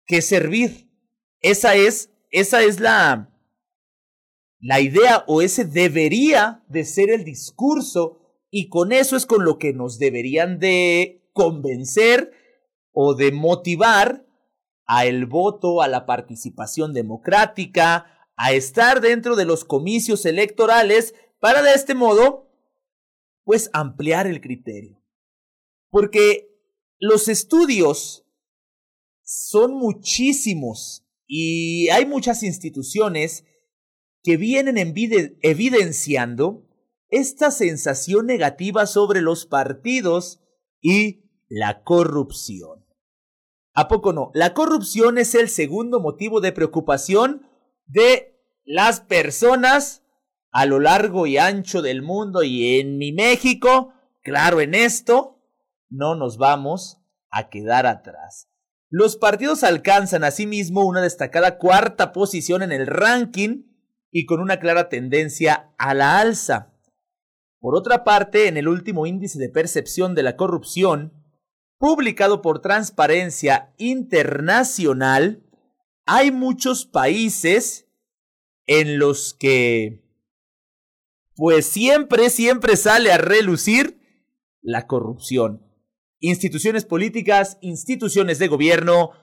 que 0.06 0.22
servir. 0.22 0.90
Esa 1.40 1.76
es, 1.76 2.12
esa 2.30 2.62
es 2.64 2.80
la, 2.80 3.34
la 4.60 4.82
idea 4.82 5.24
o 5.28 5.42
ese 5.42 5.66
debería 5.66 6.64
de 6.68 6.86
ser 6.86 7.10
el 7.10 7.24
discurso 7.24 8.20
y 8.50 8.68
con 8.68 8.92
eso 8.92 9.16
es 9.16 9.26
con 9.26 9.46
lo 9.46 9.58
que 9.58 9.74
nos 9.74 9.98
deberían 9.98 10.60
de 10.60 11.24
convencer 11.34 12.32
o 12.92 13.16
de 13.16 13.32
motivar 13.32 14.26
a 14.94 15.06
el 15.06 15.26
voto, 15.26 15.82
a 15.82 15.88
la 15.88 16.06
participación 16.06 16.92
democrática, 16.92 18.28
a 18.36 18.52
estar 18.52 19.00
dentro 19.00 19.38
de 19.38 19.46
los 19.46 19.64
comicios 19.64 20.26
electorales 20.26 21.16
para 21.40 21.62
de 21.62 21.72
este 21.72 21.96
modo 21.96 22.52
pues 23.46 23.70
ampliar 23.72 24.28
el 24.28 24.42
criterio. 24.42 25.02
Porque 25.90 26.50
los 27.00 27.30
estudios 27.30 28.26
son 29.24 29.76
muchísimos 29.76 31.08
y 31.26 31.88
hay 31.88 32.06
muchas 32.06 32.44
instituciones 32.44 33.46
que 34.24 34.36
vienen 34.36 34.76
evidenciando 34.78 36.68
esta 37.08 37.52
sensación 37.52 38.26
negativa 38.26 38.86
sobre 38.88 39.22
los 39.22 39.46
partidos 39.46 40.42
y 40.82 41.32
la 41.48 41.82
corrupción. 41.84 42.81
¿A 43.74 43.88
poco 43.88 44.12
no? 44.14 44.32
La 44.34 44.54
corrupción 44.54 45.18
es 45.18 45.34
el 45.36 45.50
segundo 45.50 46.00
motivo 46.00 46.42
de 46.42 46.52
preocupación 46.52 47.48
de 47.86 48.38
las 48.66 49.02
personas 49.02 50.04
a 50.52 50.66
lo 50.66 50.80
largo 50.80 51.26
y 51.28 51.38
ancho 51.38 51.82
del 51.82 52.02
mundo 52.02 52.44
y 52.44 52.80
en 52.80 52.98
mi 52.98 53.14
México. 53.14 53.94
Claro, 54.22 54.60
en 54.60 54.76
esto 54.76 55.40
no 55.90 56.16
nos 56.16 56.38
vamos 56.38 56.98
a 57.32 57.50
quedar 57.50 57.86
atrás. 57.86 58.50
Los 58.90 59.16
partidos 59.16 59.64
alcanzan 59.64 60.26
asimismo 60.26 60.86
una 60.86 61.02
destacada 61.02 61.58
cuarta 61.58 62.12
posición 62.12 62.62
en 62.62 62.74
el 62.74 62.88
ranking 62.88 63.64
y 64.12 64.26
con 64.26 64.42
una 64.42 64.60
clara 64.60 64.90
tendencia 64.90 65.74
a 65.78 65.94
la 65.94 66.20
alza. 66.20 66.74
Por 67.62 67.78
otra 67.78 68.04
parte, 68.04 68.50
en 68.50 68.58
el 68.58 68.68
último 68.68 69.06
índice 69.06 69.40
de 69.40 69.48
percepción 69.48 70.14
de 70.14 70.24
la 70.24 70.36
corrupción, 70.36 71.21
publicado 71.82 72.44
por 72.44 72.62
Transparencia 72.62 73.74
Internacional, 73.80 75.44
hay 76.06 76.32
muchos 76.32 76.86
países 76.86 77.88
en 78.68 79.00
los 79.00 79.34
que 79.34 80.06
pues 81.36 81.66
siempre, 81.66 82.30
siempre 82.30 82.78
sale 82.78 83.12
a 83.12 83.18
relucir 83.18 84.00
la 84.62 84.86
corrupción. 84.86 85.66
Instituciones 86.20 86.86
políticas, 86.86 87.58
instituciones 87.62 88.38
de 88.38 88.48
gobierno, 88.48 89.14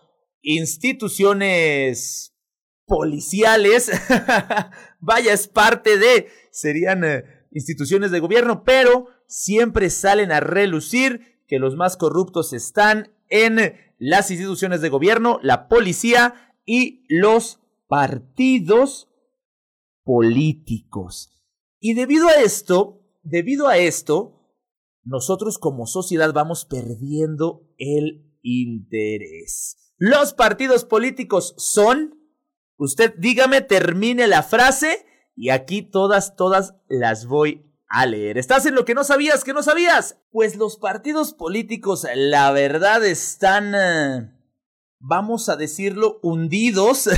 instituciones 0.43 2.35
policiales, 2.87 3.89
vaya, 4.99 5.33
es 5.33 5.47
parte 5.47 5.97
de, 5.97 6.27
serían 6.51 7.05
eh, 7.05 7.23
instituciones 7.53 8.11
de 8.11 8.19
gobierno, 8.19 8.65
pero 8.65 9.07
siempre 9.29 9.91
salen 9.91 10.33
a 10.33 10.41
relucir 10.41 11.38
que 11.49 11.59
los 11.59 11.74
más 11.74 11.96
corruptos 11.96 12.53
están 12.53 13.12
en 13.28 13.74
las 13.99 14.30
instituciones 14.30 14.80
de 14.80 14.90
gobierno, 14.90 15.40
la 15.42 15.66
policía 15.68 16.55
y 16.64 17.05
los 17.09 17.61
partidos 17.88 19.09
políticos. 20.05 21.30
Y 21.80 21.94
debido 21.94 22.28
a 22.28 22.34
esto, 22.34 23.01
debido 23.22 23.66
a 23.66 23.78
esto, 23.78 24.38
nosotros 25.05 25.59
como 25.59 25.86
sociedad 25.86 26.32
vamos 26.32 26.66
perdiendo 26.66 27.66
el 27.78 28.30
interés. 28.42 29.94
Los 29.96 30.34
partidos 30.34 30.84
políticos 30.84 31.55
son, 31.57 32.14
usted 32.76 33.14
dígame, 33.16 33.62
termine 33.62 34.26
la 34.26 34.42
frase 34.42 35.07
y 35.34 35.49
aquí 35.49 35.82
todas, 35.82 36.36
todas 36.36 36.74
las 36.88 37.26
voy 37.26 37.68
a 37.89 38.07
leer. 38.07 38.39
¿Estás 38.39 38.66
en 38.66 38.74
lo 38.74 38.84
que 38.84 38.95
no 38.95 39.05
sabías, 39.05 39.45
que 39.45 39.53
no 39.53 39.62
sabías? 39.62 40.18
Pues 40.30 40.57
los 40.57 40.76
partidos 40.76 41.32
políticos, 41.32 42.07
la 42.14 42.51
verdad, 42.53 43.05
están, 43.05 43.74
eh, 43.74 44.30
vamos 44.99 45.49
a 45.49 45.57
decirlo, 45.57 46.18
hundidos 46.22 47.09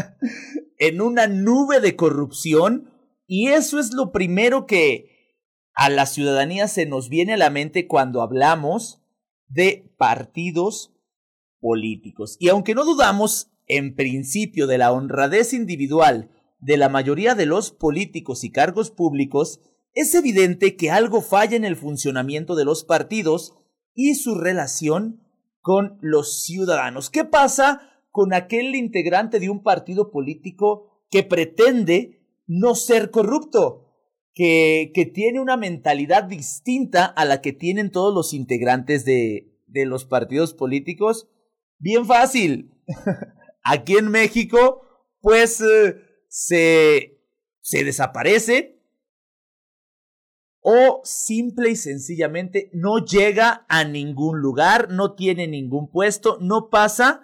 en 0.78 1.00
una 1.00 1.26
nube 1.26 1.80
de 1.80 1.96
corrupción. 1.96 2.90
Y 3.26 3.48
eso 3.48 3.78
es 3.78 3.92
lo 3.94 4.12
primero 4.12 4.66
que 4.66 5.14
a 5.74 5.88
la 5.88 6.06
ciudadanía 6.06 6.68
se 6.68 6.86
nos 6.86 7.08
viene 7.08 7.34
a 7.34 7.38
la 7.38 7.50
mente 7.50 7.88
cuando 7.88 8.22
hablamos 8.22 9.00
de 9.48 9.94
partidos 9.96 10.92
políticos. 11.60 12.36
Y 12.38 12.48
aunque 12.50 12.74
no 12.74 12.84
dudamos 12.84 13.50
en 13.66 13.94
principio 13.94 14.66
de 14.66 14.78
la 14.78 14.92
honradez 14.92 15.54
individual 15.54 16.30
de 16.60 16.76
la 16.76 16.88
mayoría 16.88 17.34
de 17.34 17.46
los 17.46 17.70
políticos 17.70 18.44
y 18.44 18.50
cargos 18.50 18.90
públicos, 18.90 19.60
es 19.94 20.14
evidente 20.14 20.76
que 20.76 20.90
algo 20.90 21.22
falla 21.22 21.56
en 21.56 21.64
el 21.64 21.76
funcionamiento 21.76 22.56
de 22.56 22.64
los 22.64 22.84
partidos 22.84 23.54
y 23.94 24.16
su 24.16 24.34
relación 24.34 25.20
con 25.60 25.98
los 26.02 26.44
ciudadanos. 26.44 27.10
¿Qué 27.10 27.24
pasa 27.24 27.80
con 28.10 28.34
aquel 28.34 28.74
integrante 28.74 29.38
de 29.38 29.50
un 29.50 29.62
partido 29.62 30.10
político 30.10 31.06
que 31.10 31.22
pretende 31.22 32.20
no 32.46 32.74
ser 32.74 33.10
corrupto? 33.10 33.82
Que, 34.34 34.90
tiene 35.14 35.40
una 35.40 35.56
mentalidad 35.56 36.24
distinta 36.24 37.04
a 37.04 37.24
la 37.24 37.40
que 37.40 37.52
tienen 37.52 37.92
todos 37.92 38.12
los 38.12 38.34
integrantes 38.34 39.04
de, 39.04 39.52
los 39.68 40.04
partidos 40.04 40.54
políticos. 40.54 41.28
Bien 41.78 42.04
fácil. 42.04 42.72
Aquí 43.62 43.96
en 43.96 44.08
México, 44.10 44.82
pues 45.20 45.60
eh, 45.60 45.96
se 46.28 47.84
desaparece 47.84 48.73
o 50.66 51.02
simple 51.04 51.72
y 51.72 51.76
sencillamente 51.76 52.70
no 52.72 53.04
llega 53.04 53.66
a 53.68 53.84
ningún 53.84 54.40
lugar, 54.40 54.90
no 54.90 55.14
tiene 55.14 55.46
ningún 55.46 55.90
puesto, 55.90 56.38
no 56.40 56.70
pasa 56.70 57.20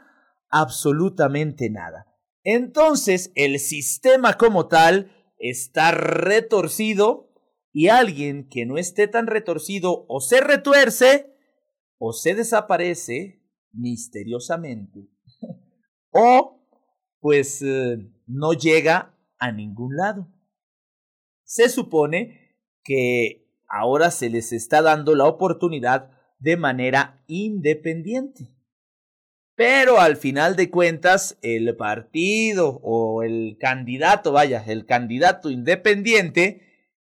absolutamente 0.51 1.70
nada. 1.70 2.07
Entonces 2.45 3.32
el 3.36 3.59
sistema 3.59 4.34
como 4.34 4.68
tal 4.68 5.11
está 5.38 5.91
retorcido 5.91 7.32
y 7.72 7.88
alguien 7.88 8.47
que 8.47 8.66
no 8.66 8.76
esté 8.76 9.09
tan 9.09 9.26
retorcido 9.26 10.05
o 10.07 10.20
se 10.20 10.43
retuerce 10.43 11.34
o 11.97 12.12
se 12.12 12.34
desaparece 12.34 13.43
misteriosamente 13.72 15.09
o 16.11 16.61
pues 17.20 17.62
eh, 17.62 17.97
no 18.26 18.53
llega 18.53 19.18
a 19.38 19.51
ningún 19.51 19.97
lado. 19.97 20.30
Se 21.45 21.70
supone 21.70 22.50
que 22.83 23.47
ahora 23.68 24.11
se 24.11 24.31
les 24.31 24.53
está 24.53 24.83
dando 24.83 25.14
la 25.14 25.26
oportunidad 25.26 26.11
de 26.39 26.57
manera 26.57 27.22
independiente. 27.26 28.51
Pero 29.55 30.01
al 30.01 30.16
final 30.16 30.57
de 30.57 30.70
cuentas, 30.70 31.39
el 31.43 31.76
partido 31.76 32.81
o 32.83 33.22
el 33.22 33.59
candidato, 33.61 34.33
vaya, 34.33 34.64
el 34.66 34.87
candidato 34.87 35.51
independiente, 35.51 36.62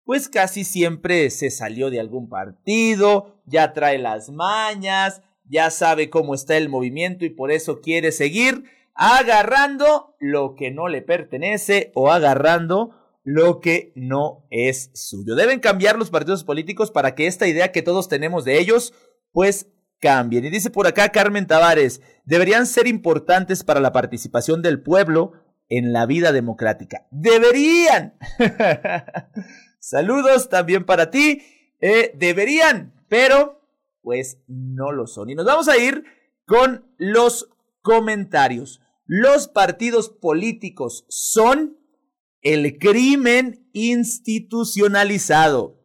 pues 0.05 0.29
casi 0.29 0.65
siempre 0.65 1.31
se 1.31 1.51
salió 1.51 1.91
de 1.91 2.01
algún 2.01 2.29
partido, 2.29 3.41
ya 3.47 3.73
trae 3.73 3.99
las 3.99 4.31
mañas, 4.31 5.23
ya 5.45 5.71
sabe 5.71 6.11
cómo 6.11 6.35
está 6.35 6.57
el 6.57 6.69
movimiento 6.69 7.25
y 7.25 7.31
por 7.31 7.53
eso 7.53 7.81
quiere 7.81 8.11
seguir 8.11 8.65
agarrando 8.95 10.17
lo 10.19 10.57
que 10.57 10.73
no 10.73 10.89
le 10.89 11.03
pertenece 11.03 11.93
o 11.95 12.11
agarrando 12.11 13.00
lo 13.23 13.61
que 13.61 13.93
no 13.95 14.47
es 14.51 14.91
suyo. 14.95 15.35
Deben 15.35 15.61
cambiar 15.61 15.99
los 15.99 16.11
partidos 16.11 16.45
políticos 16.45 16.91
para 16.91 17.15
que 17.15 17.27
esta 17.27 17.47
idea 17.47 17.73
que 17.73 17.83
todos 17.83 18.09
tenemos 18.09 18.45
de 18.45 18.59
ellos, 18.59 18.95
pues 19.33 19.69
cambien. 20.01 20.45
Y 20.45 20.51
dice 20.51 20.71
por 20.71 20.87
acá 20.87 21.11
Carmen 21.11 21.47
Tavares, 21.47 22.01
deberían 22.25 22.67
ser 22.67 22.87
importantes 22.87 23.65
para 23.65 23.81
la 23.81 23.93
participación 23.93 24.63
del 24.63 24.83
pueblo 24.83 25.33
en 25.69 25.93
la 25.93 26.07
vida 26.07 26.33
democrática. 26.33 27.07
Deberían. 27.11 28.15
Saludos 29.79 30.49
también 30.49 30.85
para 30.85 31.11
ti. 31.11 31.43
Eh, 31.81 32.13
deberían, 32.17 32.95
pero 33.09 33.63
pues 34.03 34.39
no 34.47 34.93
lo 34.93 35.07
son. 35.07 35.31
Y 35.31 35.35
nos 35.35 35.47
vamos 35.47 35.69
a 35.69 35.79
ir 35.79 36.05
con 36.47 36.87
los 36.99 37.51
comentarios. 37.83 38.81
Los 39.07 39.49
partidos 39.49 40.09
políticos 40.09 41.05
son 41.09 41.80
el 42.43 42.79
crimen 42.79 43.69
institucionalizado. 43.73 45.81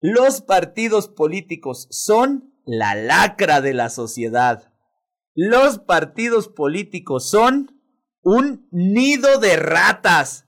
Los 0.00 0.42
partidos 0.42 1.08
políticos 1.08 1.88
son 1.90 2.54
la 2.64 2.94
lacra 2.94 3.60
de 3.60 3.74
la 3.74 3.90
sociedad. 3.90 4.72
Los 5.34 5.78
partidos 5.78 6.48
políticos 6.48 7.28
son 7.28 7.80
un 8.22 8.68
nido 8.70 9.38
de 9.38 9.56
ratas. 9.56 10.46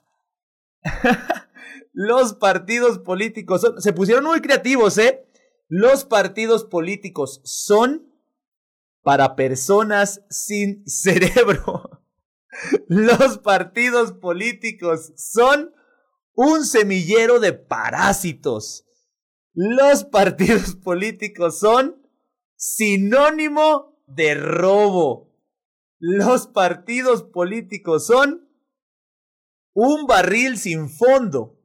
Los 1.93 2.35
partidos 2.35 2.99
políticos 2.99 3.61
son... 3.61 3.81
Se 3.81 3.93
pusieron 3.93 4.25
muy 4.25 4.41
creativos, 4.41 4.99
¿eh? 4.99 5.27
Los 5.69 6.05
partidos 6.05 6.65
políticos 6.65 7.41
son 7.45 8.13
para 9.03 9.37
personas 9.37 10.23
sin 10.31 10.83
cerebro. 10.87 11.82
Los 12.89 13.39
partidos 13.39 14.13
políticos 14.13 15.13
son 15.17 15.73
un 16.35 16.65
semillero 16.65 17.41
de 17.41 17.53
parásitos. 17.53 18.87
Los 19.55 20.05
partidos 20.05 20.77
políticos 20.85 21.59
son 21.59 22.03
sinónimo 22.57 24.03
de 24.07 24.35
robo. 24.35 25.33
Los 25.99 26.47
partidos 26.47 27.23
políticos 27.23 28.07
son 28.07 28.49
un 29.75 30.07
barril 30.07 30.59
sin 30.59 30.91
fondo, 30.91 31.59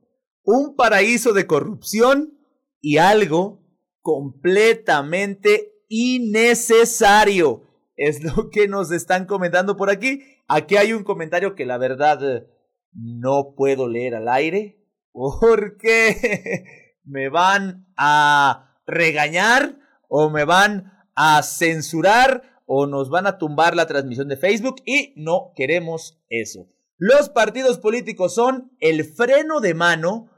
un 0.43 0.75
paraíso 0.75 1.33
de 1.33 1.47
corrupción 1.47 2.37
y 2.79 2.97
algo 2.97 3.63
completamente 4.01 5.73
innecesario. 5.89 7.66
Es 7.97 8.23
lo 8.23 8.49
que 8.51 8.67
nos 8.67 8.91
están 8.91 9.25
comentando 9.25 9.75
por 9.75 9.89
aquí. 9.89 10.21
Aquí 10.47 10.77
hay 10.77 10.93
un 10.93 11.03
comentario 11.03 11.55
que 11.55 11.65
la 11.65 11.79
verdad 11.79 12.19
eh, 12.23 12.47
no 12.93 13.55
puedo 13.55 13.89
leer 13.89 14.15
al 14.15 14.29
aire 14.29 14.79
porque 15.11 16.63
me 17.03 17.29
van 17.29 17.87
a 17.97 18.75
regañar 18.85 19.79
o 20.07 20.29
me 20.29 20.45
van 20.45 20.93
a 21.15 21.41
censurar 21.41 22.61
o 22.67 22.85
nos 22.85 23.09
van 23.09 23.25
a 23.25 23.39
tumbar 23.39 23.75
la 23.75 23.87
transmisión 23.87 24.27
de 24.27 24.37
Facebook 24.37 24.75
y 24.85 25.13
no 25.15 25.51
queremos 25.55 26.21
eso. 26.29 26.67
Los 26.97 27.29
partidos 27.29 27.79
políticos 27.79 28.35
son 28.35 28.71
el 28.79 29.03
freno 29.05 29.59
de 29.59 29.73
mano 29.73 30.29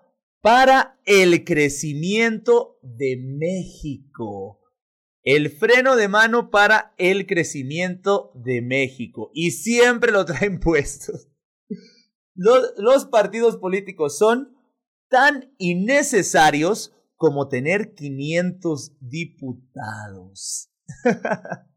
para 0.42 0.98
el 1.06 1.44
crecimiento 1.44 2.80
de 2.82 3.18
México 3.18 4.60
el 5.24 5.52
freno 5.52 5.96
de 5.96 6.08
mano 6.08 6.50
para 6.50 6.94
el 6.98 7.28
crecimiento 7.28 8.32
de 8.36 8.62
México. 8.62 9.32
Y 9.34 9.52
siempre 9.52 10.12
lo 10.12 10.26
traen 10.26 10.60
puestos. 10.62 11.28
Los, 12.36 13.06
partidos 13.06 13.58
políticos 13.58 14.18
son 14.18 14.56
tan 15.10 15.54
innecesarios 15.58 16.96
como 17.16 17.50
tener 17.50 17.94
500 17.94 18.98
diputados. 19.00 20.72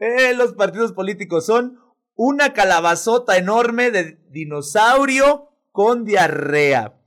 Eh, 0.00 0.34
los 0.34 0.52
partidos 0.52 0.92
políticos 0.92 1.46
son 1.46 1.78
una 2.14 2.52
calabazota 2.52 3.38
enorme 3.38 3.90
de 3.90 4.20
dinosaurio 4.28 5.48
con 5.70 6.04
diarrea. 6.04 7.00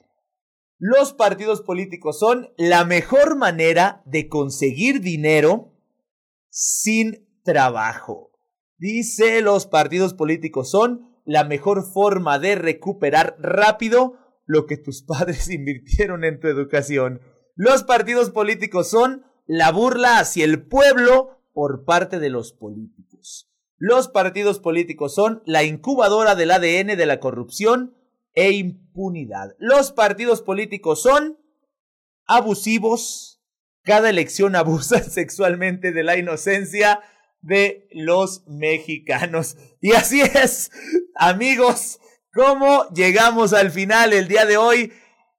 Los 0.80 1.13
partidos 1.13 1.61
políticos 1.61 2.19
son 2.19 2.49
la 2.55 2.86
mejor 2.86 3.36
manera 3.36 4.03
de 4.05 4.30
conseguir 4.30 5.01
dinero 5.01 5.73
sin 6.49 7.28
trabajo. 7.43 8.32
Dice, 8.78 9.41
los 9.41 9.65
partidos 9.65 10.13
políticos 10.13 10.69
son 10.69 11.15
la 11.25 11.43
mejor 11.43 11.84
forma 11.84 12.38
de 12.38 12.55
recuperar 12.55 13.36
rápido 13.39 14.19
lo 14.45 14.67
que 14.67 14.78
tus 14.78 15.01
padres 15.07 15.49
invirtieron 15.49 16.23
en 16.23 16.39
tu 16.39 16.47
educación. 16.47 17.21
Los 17.55 17.84
partidos 17.84 18.30
políticos 18.30 18.88
son 18.88 19.25
la 19.47 19.71
burla 19.71 20.19
hacia 20.19 20.45
el 20.45 20.67
pueblo 20.67 21.41
por 21.53 21.86
parte 21.86 22.19
de 22.19 22.30
los 22.30 22.53
políticos. 22.53 23.49
Los 23.80 24.09
partidos 24.09 24.59
políticos 24.59 25.15
son 25.15 25.41
la 25.45 25.63
incubadora 25.63 26.36
del 26.36 26.51
ADN 26.51 26.97
de 26.97 27.05
la 27.07 27.19
corrupción 27.19 27.96
e 28.38 28.51
impunidad. 28.51 29.55
Los 29.57 29.91
partidos 29.91 30.43
políticos 30.43 31.01
son 31.01 31.39
abusivos. 32.27 33.41
Cada 33.83 34.11
elección 34.11 34.55
abusa 34.55 35.01
sexualmente 35.09 35.91
de 35.91 36.03
la 36.03 36.17
inocencia 36.17 37.01
de 37.41 37.88
los 37.91 38.43
mexicanos. 38.45 39.57
Y 39.81 39.93
así 39.93 40.21
es, 40.21 40.69
amigos, 41.15 41.99
como 42.31 42.88
llegamos 42.89 43.53
al 43.53 43.71
final 43.71 44.13
el 44.13 44.27
día 44.27 44.45
de 44.45 44.57
hoy 44.57 44.93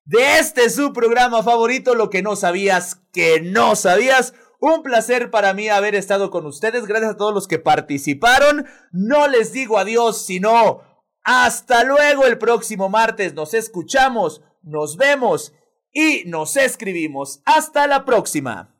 de 0.04 0.38
este 0.40 0.68
su 0.68 0.92
programa 0.92 1.44
favorito, 1.44 1.94
lo 1.94 2.10
que 2.10 2.22
no 2.22 2.34
sabías 2.34 3.00
que 3.12 3.40
no 3.40 3.76
sabías. 3.76 4.34
Un 4.58 4.82
placer 4.82 5.30
para 5.30 5.54
mí 5.54 5.68
haber 5.68 5.94
estado 5.94 6.32
con 6.32 6.44
ustedes. 6.46 6.86
Gracias 6.86 7.12
a 7.12 7.16
todos 7.16 7.32
los 7.32 7.46
que 7.46 7.60
participaron. 7.60 8.66
No 8.90 9.28
les 9.28 9.52
digo 9.52 9.78
adiós, 9.78 10.26
sino 10.26 10.82
hasta 11.30 11.84
luego 11.84 12.24
el 12.24 12.38
próximo 12.38 12.88
martes. 12.88 13.34
Nos 13.34 13.52
escuchamos, 13.52 14.40
nos 14.62 14.96
vemos 14.96 15.52
y 15.92 16.22
nos 16.24 16.56
escribimos. 16.56 17.42
Hasta 17.44 17.86
la 17.86 18.06
próxima. 18.06 18.74